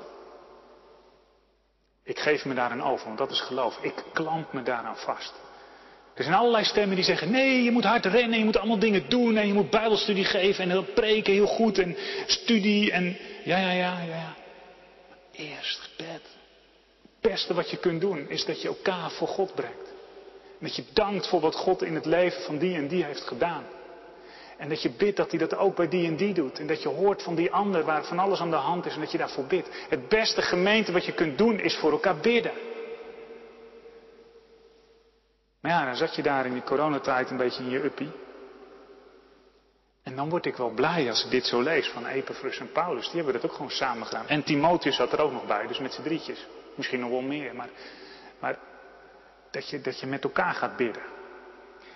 Ik 2.02 2.18
geef 2.18 2.44
me 2.44 2.54
daaraan 2.54 2.82
over, 2.82 3.06
want 3.06 3.18
dat 3.18 3.30
is 3.30 3.40
geloof. 3.40 3.78
Ik 3.82 4.04
klamp 4.12 4.52
me 4.52 4.62
daaraan 4.62 4.96
vast. 4.96 5.39
Er 6.20 6.26
zijn 6.26 6.38
allerlei 6.38 6.64
stemmen 6.64 6.96
die 6.96 7.04
zeggen, 7.04 7.30
nee, 7.30 7.62
je 7.62 7.70
moet 7.70 7.84
hard 7.84 8.04
rennen, 8.04 8.38
je 8.38 8.44
moet 8.44 8.56
allemaal 8.56 8.78
dingen 8.78 9.08
doen 9.08 9.36
en 9.36 9.46
je 9.46 9.52
moet 9.52 9.70
bijbelstudie 9.70 10.24
geven 10.24 10.70
en 10.70 10.84
preken 10.94 11.32
heel 11.32 11.46
goed 11.46 11.78
en 11.78 11.96
studie 12.26 12.92
en 12.92 13.16
ja, 13.44 13.58
ja, 13.58 13.70
ja, 13.70 14.00
ja. 14.00 14.06
ja. 14.06 14.34
Eerst 15.32 15.80
gebed. 15.80 16.22
Het 17.02 17.30
beste 17.30 17.54
wat 17.54 17.70
je 17.70 17.76
kunt 17.76 18.00
doen 18.00 18.28
is 18.28 18.44
dat 18.44 18.62
je 18.62 18.68
elkaar 18.68 19.10
voor 19.10 19.28
God 19.28 19.54
brengt. 19.54 19.88
En 20.58 20.66
dat 20.66 20.76
je 20.76 20.84
dankt 20.92 21.28
voor 21.28 21.40
wat 21.40 21.54
God 21.54 21.82
in 21.82 21.94
het 21.94 22.06
leven 22.06 22.42
van 22.42 22.58
die 22.58 22.74
en 22.74 22.88
die 22.88 23.04
heeft 23.04 23.22
gedaan. 23.26 23.64
En 24.58 24.68
dat 24.68 24.82
je 24.82 24.90
bidt 24.90 25.16
dat 25.16 25.30
hij 25.30 25.38
dat 25.38 25.56
ook 25.56 25.76
bij 25.76 25.88
die 25.88 26.06
en 26.06 26.16
die 26.16 26.34
doet. 26.34 26.58
En 26.58 26.66
dat 26.66 26.82
je 26.82 26.88
hoort 26.88 27.22
van 27.22 27.34
die 27.34 27.52
ander 27.52 27.84
waar 27.84 28.04
van 28.04 28.18
alles 28.18 28.40
aan 28.40 28.50
de 28.50 28.56
hand 28.56 28.86
is 28.86 28.94
en 28.94 29.00
dat 29.00 29.12
je 29.12 29.18
daarvoor 29.18 29.44
bidt. 29.44 29.68
Het 29.88 30.08
beste 30.08 30.42
gemeente 30.42 30.92
wat 30.92 31.04
je 31.04 31.12
kunt 31.12 31.38
doen 31.38 31.60
is 31.60 31.76
voor 31.76 31.90
elkaar 31.90 32.16
bidden. 32.16 32.52
Maar 35.60 35.70
ja, 35.70 35.84
dan 35.84 35.96
zat 35.96 36.14
je 36.14 36.22
daar 36.22 36.46
in 36.46 36.52
die 36.52 36.62
coronatijd 36.62 37.30
een 37.30 37.36
beetje 37.36 37.62
in 37.62 37.70
je 37.70 37.84
uppie. 37.84 38.12
En 40.02 40.16
dan 40.16 40.28
word 40.28 40.46
ik 40.46 40.56
wel 40.56 40.70
blij 40.70 41.08
als 41.08 41.24
ik 41.24 41.30
dit 41.30 41.46
zo 41.46 41.60
lees 41.60 41.88
van 41.88 42.06
Epaphras 42.06 42.58
en 42.58 42.72
Paulus. 42.72 43.10
Die 43.10 43.22
hebben 43.22 43.40
dat 43.40 43.50
ook 43.50 43.56
gewoon 43.56 43.70
samen 43.70 44.06
gedaan. 44.06 44.28
En 44.28 44.42
Timotheus 44.42 44.96
zat 44.96 45.12
er 45.12 45.20
ook 45.20 45.32
nog 45.32 45.46
bij, 45.46 45.66
dus 45.66 45.78
met 45.78 45.92
z'n 45.92 46.02
drietjes. 46.02 46.46
Misschien 46.74 47.00
nog 47.00 47.10
wel 47.10 47.20
meer, 47.20 47.54
maar, 47.54 47.68
maar 48.40 48.58
dat, 49.50 49.68
je, 49.68 49.80
dat 49.80 50.00
je 50.00 50.06
met 50.06 50.24
elkaar 50.24 50.54
gaat 50.54 50.76
bidden. 50.76 51.02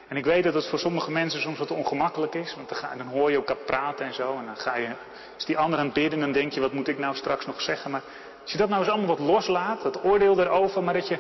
En 0.09 0.17
ik 0.17 0.25
weet 0.25 0.45
dat 0.45 0.55
het 0.55 0.69
voor 0.69 0.79
sommige 0.79 1.11
mensen 1.11 1.41
soms 1.41 1.59
wat 1.59 1.71
ongemakkelijk 1.71 2.35
is, 2.35 2.55
want 2.55 2.69
dan, 2.97 3.07
hoor 3.07 3.31
je 3.31 3.37
elkaar 3.37 3.57
praten 3.57 4.07
en 4.07 4.15
zo. 4.15 4.39
En 4.39 4.47
dan 4.47 4.57
ga 4.57 4.77
je, 4.77 4.89
als 5.35 5.45
die 5.45 5.59
ander 5.59 5.79
aan 5.79 5.85
het 5.85 5.95
bidden, 5.95 6.21
dan 6.21 6.33
denk 6.33 6.53
je, 6.53 6.61
wat 6.61 6.73
moet 6.73 6.89
ik 6.89 6.99
nou 6.99 7.17
straks 7.17 7.47
nog 7.47 7.61
zeggen? 7.61 7.91
Maar 7.91 8.03
als 8.45 8.53
je 8.53 8.59
dat 8.59 8.69
nou 8.69 8.81
eens 8.81 8.91
allemaal 8.91 9.17
wat 9.17 9.27
loslaat, 9.27 9.83
dat 9.83 10.05
oordeel 10.05 10.41
erover, 10.41 10.83
maar 10.83 10.95
dat 10.95 11.09
je, 11.09 11.19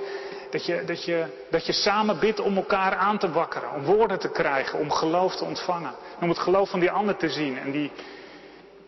dat 0.50 0.66
je, 0.66 0.84
dat 0.84 1.04
je, 1.04 1.46
dat 1.50 1.66
je 1.66 1.72
samen 1.72 2.18
bidt 2.18 2.40
om 2.40 2.56
elkaar 2.56 2.94
aan 2.94 3.18
te 3.18 3.30
wakkeren, 3.30 3.72
om 3.72 3.82
woorden 3.82 4.18
te 4.18 4.30
krijgen, 4.30 4.78
om 4.78 4.90
geloof 4.90 5.36
te 5.36 5.44
ontvangen. 5.44 5.94
Om 6.20 6.28
het 6.28 6.38
geloof 6.38 6.70
van 6.70 6.80
die 6.80 6.90
ander 6.90 7.16
te 7.16 7.28
zien 7.28 7.58
en 7.58 7.70
die 7.70 7.90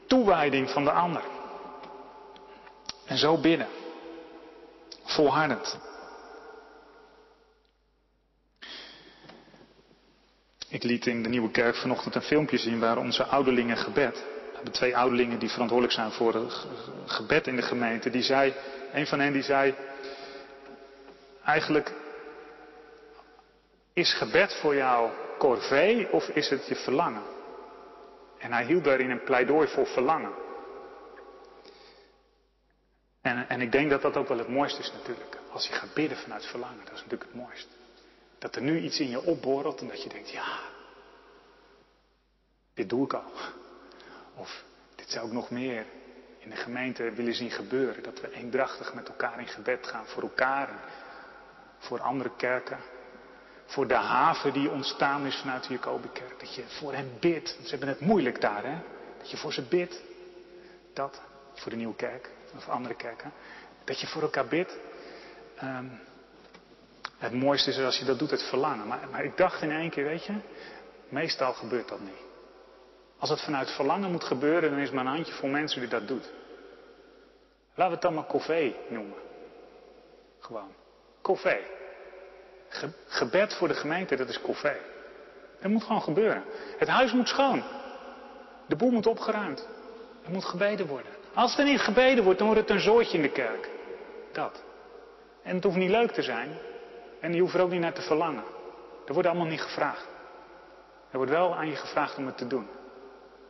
toewijding 0.06 0.70
van 0.70 0.84
de 0.84 0.90
ander. 0.90 1.22
En 3.06 3.18
zo 3.18 3.36
bidden. 3.36 3.68
Volhardend. 5.04 5.78
Ik 10.68 10.82
liet 10.82 11.06
in 11.06 11.22
de 11.22 11.28
Nieuwe 11.28 11.50
Kerk 11.50 11.76
vanochtend 11.76 12.14
een 12.14 12.22
filmpje 12.22 12.58
zien 12.58 12.80
waar 12.80 12.96
onze 12.98 13.24
ouderlingen 13.24 13.76
gebed. 13.76 14.24
Hebben 14.66 14.84
twee 14.84 14.96
ouderlingen 14.96 15.38
die 15.38 15.50
verantwoordelijk 15.50 15.98
zijn 15.98 16.10
voor 16.10 16.34
het 16.34 16.66
gebed 17.06 17.46
in 17.46 17.56
de 17.56 17.62
gemeente. 17.62 18.10
Die 18.10 18.22
zei, 18.22 18.54
een 18.92 19.06
van 19.06 19.20
hen 19.20 19.32
die 19.32 19.42
zei, 19.42 19.74
eigenlijk 21.44 21.92
is 23.92 24.14
gebed 24.14 24.54
voor 24.54 24.74
jou 24.74 25.10
corvée 25.38 26.12
of 26.12 26.28
is 26.28 26.48
het 26.48 26.66
je 26.66 26.76
verlangen? 26.76 27.22
En 28.38 28.52
hij 28.52 28.64
hield 28.64 28.84
daarin 28.84 29.10
een 29.10 29.24
pleidooi 29.24 29.68
voor 29.68 29.86
verlangen. 29.86 30.32
En, 33.20 33.48
en 33.48 33.60
ik 33.60 33.72
denk 33.72 33.90
dat 33.90 34.02
dat 34.02 34.16
ook 34.16 34.28
wel 34.28 34.38
het 34.38 34.48
mooiste 34.48 34.80
is 34.80 34.92
natuurlijk. 34.92 35.38
Als 35.52 35.66
je 35.66 35.72
gaat 35.72 35.94
bidden 35.94 36.18
vanuit 36.18 36.46
verlangen, 36.46 36.84
dat 36.84 36.94
is 36.94 37.02
natuurlijk 37.02 37.30
het 37.32 37.40
mooiste. 37.40 37.74
Dat 38.38 38.56
er 38.56 38.62
nu 38.62 38.80
iets 38.80 39.00
in 39.00 39.10
je 39.10 39.22
opborrelt 39.22 39.80
en 39.80 39.88
dat 39.88 40.02
je 40.02 40.08
denkt, 40.08 40.30
ja, 40.30 40.58
dit 42.74 42.88
doe 42.88 43.04
ik 43.04 43.12
al. 43.12 43.32
Of 44.36 44.64
dit 44.94 45.10
zou 45.10 45.26
ik 45.26 45.32
nog 45.32 45.50
meer 45.50 45.84
in 46.38 46.50
de 46.50 46.56
gemeente 46.56 47.10
willen 47.10 47.34
zien 47.34 47.50
gebeuren. 47.50 48.02
Dat 48.02 48.20
we 48.20 48.32
eendrachtig 48.32 48.94
met 48.94 49.08
elkaar 49.08 49.40
in 49.40 49.46
gebed 49.46 49.86
gaan 49.86 50.06
voor 50.06 50.22
elkaar 50.22 50.68
voor 51.78 52.00
andere 52.00 52.30
kerken. 52.36 52.78
Voor 53.66 53.86
de 53.86 53.94
haven 53.94 54.52
die 54.52 54.70
ontstaan 54.70 55.26
is 55.26 55.36
vanuit 55.36 55.66
de 55.66 55.74
Jacobikerk. 55.74 56.40
Dat 56.40 56.54
je 56.54 56.64
voor 56.66 56.94
hen 56.94 57.10
bidt. 57.20 57.58
Ze 57.62 57.70
hebben 57.70 57.88
het 57.88 58.00
moeilijk 58.00 58.40
daar, 58.40 58.64
hè. 58.64 58.78
Dat 59.18 59.30
je 59.30 59.36
voor 59.36 59.52
ze 59.52 59.62
bidt. 59.62 60.02
Dat, 60.92 61.20
voor 61.54 61.70
de 61.70 61.76
nieuwe 61.76 61.96
kerk 61.96 62.30
of 62.56 62.68
andere 62.68 62.94
kerken. 62.94 63.32
Dat 63.84 64.00
je 64.00 64.06
voor 64.06 64.22
elkaar 64.22 64.46
bidt. 64.46 64.76
Um, 65.62 66.00
het 67.18 67.32
mooiste 67.32 67.70
is 67.70 67.78
als 67.78 67.98
je 67.98 68.04
dat 68.04 68.18
doet, 68.18 68.30
het 68.30 68.42
verlangen. 68.42 68.86
Maar, 68.86 69.08
maar 69.10 69.24
ik 69.24 69.36
dacht 69.36 69.62
in 69.62 69.70
één 69.70 69.90
keer, 69.90 70.04
weet 70.04 70.24
je, 70.24 70.34
meestal 71.08 71.52
gebeurt 71.52 71.88
dat 71.88 72.00
niet. 72.00 72.25
Als 73.18 73.30
het 73.30 73.40
vanuit 73.40 73.70
verlangen 73.70 74.10
moet 74.10 74.24
gebeuren, 74.24 74.70
dan 74.70 74.78
is 74.78 74.90
maar 74.90 75.04
een 75.04 75.12
handjevol 75.12 75.48
mensen 75.48 75.80
die 75.80 75.88
dat 75.88 76.08
doet. 76.08 76.32
Laten 77.74 77.86
we 77.86 77.92
het 77.92 78.02
dan 78.02 78.14
maar 78.14 78.24
koffie 78.24 78.76
noemen. 78.88 79.18
Gewoon. 80.38 80.72
Koffie. 81.20 81.60
gebed 83.06 83.54
voor 83.54 83.68
de 83.68 83.74
gemeente, 83.74 84.16
dat 84.16 84.28
is 84.28 84.40
koffie. 84.40 84.80
Dat 85.60 85.70
moet 85.70 85.84
gewoon 85.84 86.02
gebeuren. 86.02 86.44
Het 86.78 86.88
huis 86.88 87.12
moet 87.12 87.28
schoon. 87.28 87.62
De 88.66 88.76
boel 88.76 88.90
moet 88.90 89.06
opgeruimd. 89.06 89.68
Er 90.24 90.30
moet 90.30 90.44
gebeden 90.44 90.86
worden. 90.86 91.12
Als 91.34 91.58
er 91.58 91.64
niet 91.64 91.80
gebeden 91.80 92.24
wordt, 92.24 92.38
dan 92.38 92.48
wordt 92.48 92.62
het 92.62 92.70
een 92.70 92.80
zootje 92.80 93.16
in 93.16 93.22
de 93.22 93.32
kerk. 93.32 93.70
Dat. 94.32 94.62
En 95.42 95.54
het 95.54 95.64
hoeft 95.64 95.76
niet 95.76 95.90
leuk 95.90 96.10
te 96.10 96.22
zijn. 96.22 96.58
En 97.20 97.34
je 97.34 97.40
hoeft 97.40 97.54
er 97.54 97.60
ook 97.60 97.70
niet 97.70 97.80
naar 97.80 97.92
te 97.92 98.02
verlangen. 98.02 98.44
Er 99.06 99.12
wordt 99.12 99.28
allemaal 99.28 99.46
niet 99.46 99.60
gevraagd. 99.60 100.06
Er 101.10 101.16
wordt 101.16 101.32
wel 101.32 101.54
aan 101.54 101.68
je 101.68 101.76
gevraagd 101.76 102.16
om 102.16 102.26
het 102.26 102.36
te 102.36 102.46
doen. 102.46 102.68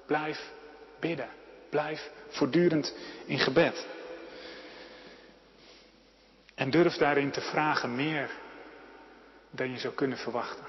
Blijf 0.07 0.53
bidden. 1.01 1.29
Blijf 1.71 2.11
voortdurend 2.29 2.95
in 3.27 3.39
gebed. 3.39 3.87
En 6.55 6.71
durf 6.71 6.97
daarin 6.97 7.31
te 7.31 7.41
vragen 7.41 7.97
meer 7.97 8.31
dan 9.51 9.71
je 9.71 9.79
zou 9.79 9.95
kunnen 9.95 10.19
verwachten. 10.19 10.65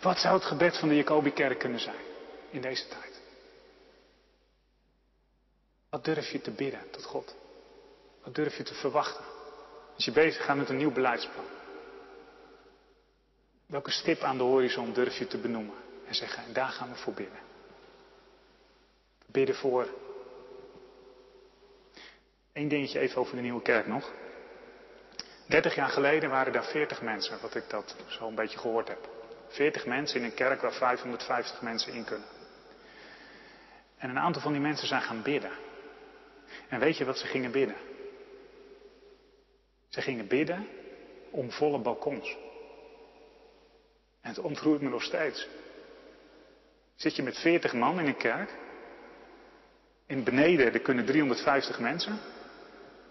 Wat 0.00 0.18
zou 0.18 0.34
het 0.34 0.44
gebed 0.44 0.78
van 0.78 0.88
de 0.88 0.96
Jacobikerk 0.96 1.58
kunnen 1.58 1.80
zijn 1.80 2.00
in 2.50 2.60
deze 2.60 2.88
tijd? 2.88 3.20
Wat 5.90 6.04
durf 6.04 6.30
je 6.30 6.40
te 6.40 6.50
bidden 6.50 6.90
tot 6.90 7.04
God? 7.04 7.34
Wat 8.24 8.34
durf 8.34 8.56
je 8.56 8.62
te 8.62 8.74
verwachten? 8.74 9.24
Als 9.94 10.04
je 10.04 10.12
bezig 10.12 10.44
gaat 10.44 10.56
met 10.56 10.68
een 10.68 10.76
nieuw 10.76 10.92
beleidsplan. 10.92 11.44
Welke 13.66 13.90
stip 13.90 14.20
aan 14.20 14.36
de 14.36 14.42
horizon 14.42 14.92
durf 14.92 15.18
je 15.18 15.26
te 15.26 15.38
benoemen 15.38 15.76
en 16.06 16.14
zeggen, 16.14 16.44
en 16.44 16.52
daar 16.52 16.68
gaan 16.68 16.88
we 16.88 16.94
voor 16.94 17.12
bidden. 17.12 17.51
Bidden 19.32 19.54
voor. 19.54 19.88
Eén 22.52 22.68
dingetje 22.68 22.98
even 22.98 23.20
over 23.20 23.36
de 23.36 23.42
nieuwe 23.42 23.62
kerk 23.62 23.86
nog. 23.86 24.10
30 25.46 25.74
jaar 25.74 25.88
geleden 25.88 26.30
waren 26.30 26.52
daar 26.52 26.64
40 26.64 27.02
mensen, 27.02 27.40
wat 27.40 27.54
ik 27.54 27.64
dat 27.68 27.96
zo 28.06 28.26
een 28.26 28.34
beetje 28.34 28.58
gehoord 28.58 28.88
heb. 28.88 29.08
40 29.48 29.86
mensen 29.86 30.20
in 30.20 30.24
een 30.24 30.34
kerk 30.34 30.60
waar 30.60 30.72
550 30.72 31.62
mensen 31.62 31.92
in 31.92 32.04
kunnen. 32.04 32.28
En 33.96 34.10
een 34.10 34.18
aantal 34.18 34.42
van 34.42 34.52
die 34.52 34.60
mensen 34.60 34.88
zijn 34.88 35.02
gaan 35.02 35.22
bidden. 35.22 35.50
En 36.68 36.80
weet 36.80 36.96
je 36.96 37.04
wat 37.04 37.18
ze 37.18 37.26
gingen 37.26 37.50
bidden? 37.50 37.76
Ze 39.88 40.00
gingen 40.00 40.26
bidden 40.26 40.68
om 41.30 41.50
volle 41.50 41.78
balkons. 41.78 42.36
En 44.20 44.28
het 44.28 44.38
ontroert 44.38 44.80
me 44.80 44.88
nog 44.88 45.02
steeds. 45.02 45.48
Zit 46.94 47.16
je 47.16 47.22
met 47.22 47.38
40 47.38 47.72
man 47.72 48.00
in 48.00 48.06
een 48.06 48.16
kerk. 48.16 48.50
In 50.12 50.24
beneden, 50.24 50.72
er 50.72 50.80
kunnen 50.80 51.04
350 51.04 51.80
mensen. 51.80 52.18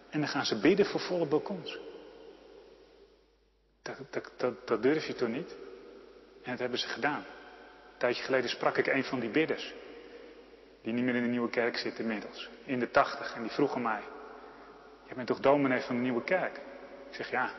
En 0.10 0.20
dan 0.20 0.30
gaan 0.30 0.46
ze 0.46 0.60
bidden 0.60 0.86
voor 0.86 1.00
volle 1.00 1.26
balkons. 1.26 1.80
Dat, 3.82 3.98
dat, 4.10 4.32
dat, 4.38 4.68
dat 4.68 4.84
durf 4.84 5.06
je 5.06 5.14
toch 5.14 5.30
niet? 5.30 5.56
En 6.44 6.52
dat 6.52 6.60
hebben 6.60 6.80
ze 6.80 6.88
gedaan. 6.88 7.20
Een 7.20 7.98
tijdje 7.98 8.24
geleden 8.24 8.50
sprak 8.50 8.78
ik 8.78 8.88
een 8.88 9.04
van 9.04 9.20
die 9.20 9.30
bidders. 9.30 9.74
Die 10.82 10.94
niet 10.94 11.04
meer 11.04 11.16
in 11.16 11.24
de 11.24 11.30
nieuwe 11.30 11.50
kerk 11.50 11.78
zit 11.78 12.00
inmiddels. 12.00 12.50
In 12.64 12.80
de 12.80 12.92
tachtig. 12.92 13.36
En 13.36 13.42
die 13.42 13.52
vroegen 13.52 13.82
mij. 13.82 14.02
Je 15.08 15.16
bent 15.16 15.28
toch 15.28 15.40
dominee 15.40 15.82
van 15.82 15.96
de 15.96 16.02
nieuwe 16.02 16.24
kerk? 16.24 16.58
Ik 17.10 17.16
zeg 17.16 17.32
ja. 17.32 17.52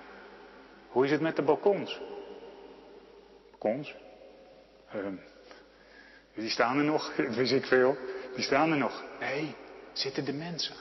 Hoe 0.88 1.04
is 1.04 1.10
het 1.10 1.20
met 1.20 1.36
de 1.36 1.42
balkons? 1.42 2.00
Balkons? 3.50 3.94
Um, 4.94 5.20
die 6.34 6.50
staan 6.50 6.78
er 6.78 6.84
nog. 6.84 7.16
Wist 7.36 7.52
ik 7.52 7.66
veel. 7.66 7.96
Die 8.34 8.44
staan 8.44 8.70
er 8.70 8.76
nog. 8.76 9.02
Nee, 9.20 9.54
zitten 9.92 10.24
de 10.24 10.32
mensen. 10.32 10.74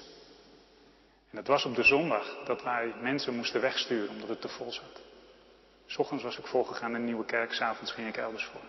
En 1.30 1.38
dat 1.38 1.48
was 1.48 1.66
op 1.66 1.76
de 1.76 1.84
zondag 1.84 2.44
dat 2.46 2.64
wij 2.64 2.94
mensen 3.02 3.36
moesten 3.36 3.62
wegsturen 3.62 4.10
omdat 4.10 4.30
het 4.30 4.42
te 4.42 4.50
vol 4.50 4.72
zat. 4.72 5.02
S 5.86 5.98
ochtends 5.98 6.24
was 6.24 6.38
ik 6.38 6.46
voorgegaan 6.46 6.90
in 6.90 6.96
een 6.96 7.06
nieuwe 7.06 7.26
kerk, 7.26 7.54
s'avonds 7.54 7.92
ging 7.92 8.08
ik 8.08 8.18
elders 8.18 8.46
voor. 8.46 8.62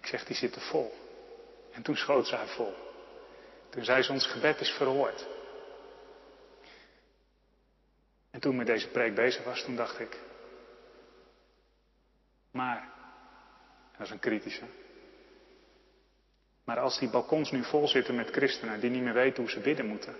Ik 0.00 0.06
zeg, 0.06 0.24
die 0.24 0.36
zitten 0.36 0.62
vol. 0.62 0.94
En 1.72 1.82
toen 1.82 1.96
schoot 1.96 2.26
zij 2.26 2.46
vol. 2.46 2.74
Toen 3.70 3.84
zei 3.84 4.02
ze, 4.02 4.12
ons 4.12 4.26
gebed 4.26 4.60
is 4.60 4.70
verhoord. 4.70 5.26
En 8.30 8.40
toen 8.40 8.52
ik 8.52 8.58
met 8.58 8.66
deze 8.66 8.88
preek 8.88 9.14
bezig 9.14 9.44
was, 9.44 9.64
toen 9.64 9.76
dacht 9.76 10.00
ik, 10.00 10.18
maar, 12.50 12.92
dat 13.96 14.06
is 14.06 14.12
een 14.12 14.18
kritische, 14.18 14.64
maar 16.70 16.78
als 16.78 16.98
die 16.98 17.08
balkons 17.08 17.50
nu 17.50 17.64
vol 17.64 17.88
zitten 17.88 18.14
met 18.14 18.30
christenen 18.30 18.80
die 18.80 18.90
niet 18.90 19.02
meer 19.02 19.12
weten 19.12 19.42
hoe 19.42 19.50
ze 19.50 19.60
bidden 19.60 19.86
moeten, 19.86 20.16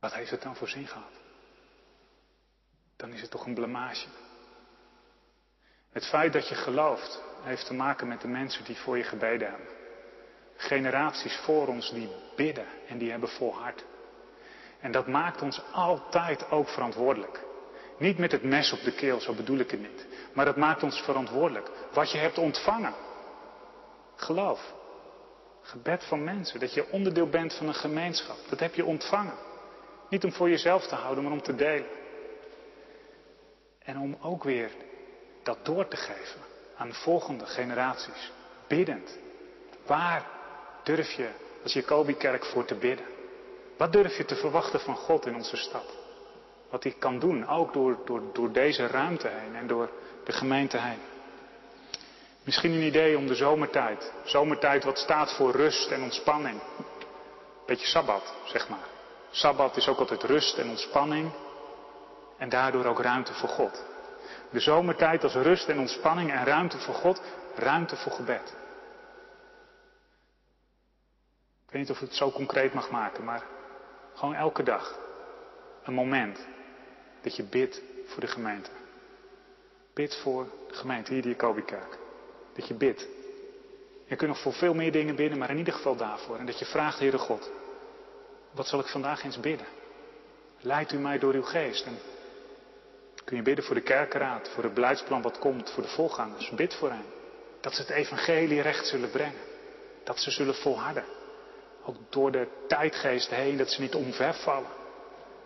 wat 0.00 0.14
heeft 0.14 0.30
het 0.30 0.42
dan 0.42 0.56
voor 0.56 0.68
zin 0.68 0.86
gehad? 0.86 1.12
dan 2.96 3.12
is 3.12 3.20
het 3.20 3.30
toch 3.30 3.46
een 3.46 3.54
blamage. 3.54 4.06
Het 5.92 6.06
feit 6.06 6.32
dat 6.32 6.48
je 6.48 6.54
gelooft 6.54 7.22
heeft 7.42 7.66
te 7.66 7.74
maken 7.74 8.08
met 8.08 8.20
de 8.20 8.28
mensen 8.28 8.64
die 8.64 8.76
voor 8.76 8.96
je 8.96 9.04
gebeden 9.04 9.48
hebben. 9.48 9.68
Generaties 10.56 11.36
voor 11.36 11.66
ons 11.66 11.90
die 11.90 12.10
bidden 12.36 12.66
en 12.88 12.98
die 12.98 13.10
hebben 13.10 13.28
volhard. 13.28 13.84
En 14.80 14.92
dat 14.92 15.06
maakt 15.06 15.42
ons 15.42 15.62
altijd 15.72 16.50
ook 16.50 16.68
verantwoordelijk. 16.68 17.51
Niet 18.02 18.18
met 18.18 18.32
het 18.32 18.42
mes 18.42 18.72
op 18.72 18.82
de 18.82 18.92
keel, 18.92 19.20
zo 19.20 19.34
bedoel 19.34 19.58
ik 19.58 19.70
het 19.70 19.80
niet. 19.80 20.06
Maar 20.32 20.44
dat 20.44 20.56
maakt 20.56 20.82
ons 20.82 21.00
verantwoordelijk. 21.00 21.70
Wat 21.92 22.10
je 22.10 22.18
hebt 22.18 22.38
ontvangen. 22.38 22.94
Geloof. 24.16 24.74
Gebed 25.62 26.04
van 26.04 26.24
mensen. 26.24 26.60
Dat 26.60 26.74
je 26.74 26.90
onderdeel 26.90 27.28
bent 27.28 27.54
van 27.54 27.68
een 27.68 27.74
gemeenschap. 27.74 28.36
Dat 28.48 28.60
heb 28.60 28.74
je 28.74 28.84
ontvangen. 28.84 29.34
Niet 30.08 30.24
om 30.24 30.32
voor 30.32 30.48
jezelf 30.48 30.86
te 30.86 30.94
houden, 30.94 31.24
maar 31.24 31.32
om 31.32 31.42
te 31.42 31.54
delen. 31.54 31.88
En 33.78 33.98
om 33.98 34.16
ook 34.20 34.44
weer 34.44 34.70
dat 35.42 35.64
door 35.64 35.88
te 35.88 35.96
geven 35.96 36.40
aan 36.76 36.88
de 36.88 36.94
volgende 36.94 37.46
generaties. 37.46 38.32
Biddend. 38.68 39.18
Waar 39.86 40.26
durf 40.82 41.10
je 41.10 41.30
als 41.62 41.72
Jacobi-kerk 41.72 42.44
voor 42.44 42.64
te 42.64 42.74
bidden? 42.74 43.06
Wat 43.76 43.92
durf 43.92 44.16
je 44.16 44.24
te 44.24 44.36
verwachten 44.36 44.80
van 44.80 44.96
God 44.96 45.26
in 45.26 45.34
onze 45.34 45.56
stad? 45.56 46.01
Wat 46.72 46.82
hij 46.82 46.94
kan 46.98 47.18
doen, 47.18 47.48
ook 47.48 47.72
door, 47.72 47.98
door, 48.04 48.22
door 48.32 48.52
deze 48.52 48.86
ruimte 48.86 49.28
heen 49.28 49.56
en 49.56 49.66
door 49.66 49.90
de 50.24 50.32
gemeente 50.32 50.78
heen. 50.78 50.98
Misschien 52.44 52.72
een 52.72 52.82
idee 52.82 53.16
om 53.16 53.26
de 53.26 53.34
zomertijd. 53.34 54.12
Zomertijd 54.24 54.84
wat 54.84 54.98
staat 54.98 55.36
voor 55.36 55.50
rust 55.50 55.90
en 55.90 56.02
ontspanning. 56.02 56.60
Beetje 57.66 57.86
sabbat, 57.86 58.34
zeg 58.44 58.68
maar. 58.68 58.86
Sabbat 59.30 59.76
is 59.76 59.88
ook 59.88 59.98
altijd 59.98 60.22
rust 60.22 60.58
en 60.58 60.68
ontspanning. 60.68 61.30
En 62.38 62.48
daardoor 62.48 62.84
ook 62.84 63.00
ruimte 63.00 63.34
voor 63.34 63.48
God. 63.48 63.84
De 64.50 64.60
zomertijd 64.60 65.24
als 65.24 65.34
rust 65.34 65.68
en 65.68 65.78
ontspanning 65.78 66.32
en 66.32 66.44
ruimte 66.44 66.78
voor 66.78 66.94
God, 66.94 67.22
ruimte 67.54 67.96
voor 67.96 68.12
gebed. 68.12 68.56
Ik 71.66 71.70
weet 71.70 71.82
niet 71.82 71.90
of 71.90 72.00
ik 72.00 72.08
het 72.08 72.16
zo 72.16 72.30
concreet 72.30 72.74
mag 72.74 72.90
maken, 72.90 73.24
maar 73.24 73.44
gewoon 74.14 74.34
elke 74.34 74.62
dag 74.62 74.98
een 75.82 75.94
moment 75.94 76.46
dat 77.22 77.36
je 77.36 77.42
bidt 77.42 77.82
voor 78.06 78.20
de 78.20 78.26
gemeente. 78.26 78.70
Bid 79.94 80.16
voor 80.16 80.46
de 80.68 80.74
gemeente, 80.74 81.12
hier 81.12 81.22
de 81.22 81.28
Jacobikerk. 81.28 81.98
Dat 82.54 82.68
je 82.68 82.74
bidt. 82.74 83.06
Je 84.06 84.16
kunt 84.16 84.30
nog 84.30 84.40
voor 84.40 84.52
veel 84.52 84.74
meer 84.74 84.92
dingen 84.92 85.16
bidden, 85.16 85.38
maar 85.38 85.50
in 85.50 85.58
ieder 85.58 85.72
geval 85.72 85.96
daarvoor. 85.96 86.36
En 86.36 86.46
dat 86.46 86.58
je 86.58 86.64
vraagt, 86.64 86.98
Heere 86.98 87.18
God, 87.18 87.50
wat 88.50 88.66
zal 88.66 88.80
ik 88.80 88.86
vandaag 88.86 89.24
eens 89.24 89.40
bidden? 89.40 89.66
Leidt 90.60 90.92
u 90.92 90.98
mij 90.98 91.18
door 91.18 91.34
uw 91.34 91.42
geest. 91.42 91.86
En 91.86 91.98
kun 93.24 93.36
je 93.36 93.42
bidden 93.42 93.64
voor 93.64 93.74
de 93.74 93.80
kerkenraad, 93.80 94.48
voor 94.48 94.64
het 94.64 94.74
beleidsplan 94.74 95.22
wat 95.22 95.38
komt, 95.38 95.70
voor 95.70 95.82
de 95.82 95.88
voorgangers. 95.88 96.50
Bid 96.50 96.74
voor 96.74 96.90
hen. 96.90 97.04
Dat 97.60 97.74
ze 97.74 97.80
het 97.80 97.90
evangelie 97.90 98.60
recht 98.60 98.86
zullen 98.86 99.10
brengen. 99.10 99.40
Dat 100.04 100.18
ze 100.18 100.30
zullen 100.30 100.54
volharden. 100.54 101.04
Ook 101.84 101.96
door 102.08 102.32
de 102.32 102.46
tijdgeest 102.68 103.30
heen, 103.30 103.56
dat 103.56 103.70
ze 103.70 103.80
niet 103.80 103.94
omvervallen. 103.94 104.81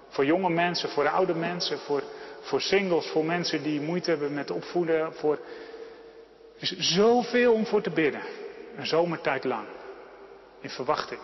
Voor 0.09 0.24
jonge 0.24 0.50
mensen, 0.50 0.88
voor 0.88 1.09
oude 1.09 1.34
mensen, 1.34 1.78
voor, 1.78 2.02
voor 2.40 2.61
singles, 2.61 3.07
voor 3.07 3.24
mensen 3.24 3.62
die 3.62 3.80
moeite 3.80 4.11
hebben 4.11 4.34
met 4.34 4.50
opvoeden. 4.50 5.14
Voor... 5.14 5.38
Er 6.59 6.62
is 6.62 6.76
zoveel 6.78 7.52
om 7.52 7.66
voor 7.66 7.82
te 7.82 7.90
bidden. 7.90 8.22
Een 8.76 8.86
zomertijd 8.86 9.44
lang. 9.44 9.66
In 10.61 10.70
verwachting. 10.70 11.20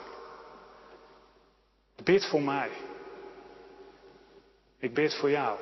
Bid 2.05 2.27
voor 2.27 2.43
mij. 2.43 2.71
Ik 4.79 4.95
bid 4.95 5.15
voor 5.15 5.31
jou. 5.31 5.59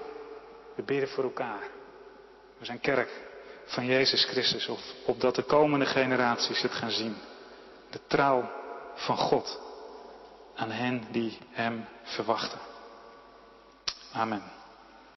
We 0.75 0.83
bidden 0.83 1.09
voor 1.09 1.25
elkaar. 1.25 1.63
We 2.59 2.65
zijn 2.65 2.81
kerk 2.81 3.09
van 3.65 3.87
Jezus 3.87 4.25
Christus, 4.25 4.71
opdat 5.07 5.35
de 5.35 5.43
komende 5.43 5.87
generaties 5.87 6.63
het 6.63 6.73
gaan 6.73 6.91
zien. 6.91 7.17
De 7.91 8.01
trouw 8.07 8.51
van 8.95 9.17
God 9.17 9.61
aan 10.55 10.71
hen 10.71 11.07
die 11.11 11.39
Hem 11.51 11.85
verwachten. 12.03 12.70
Amen. 14.15 14.60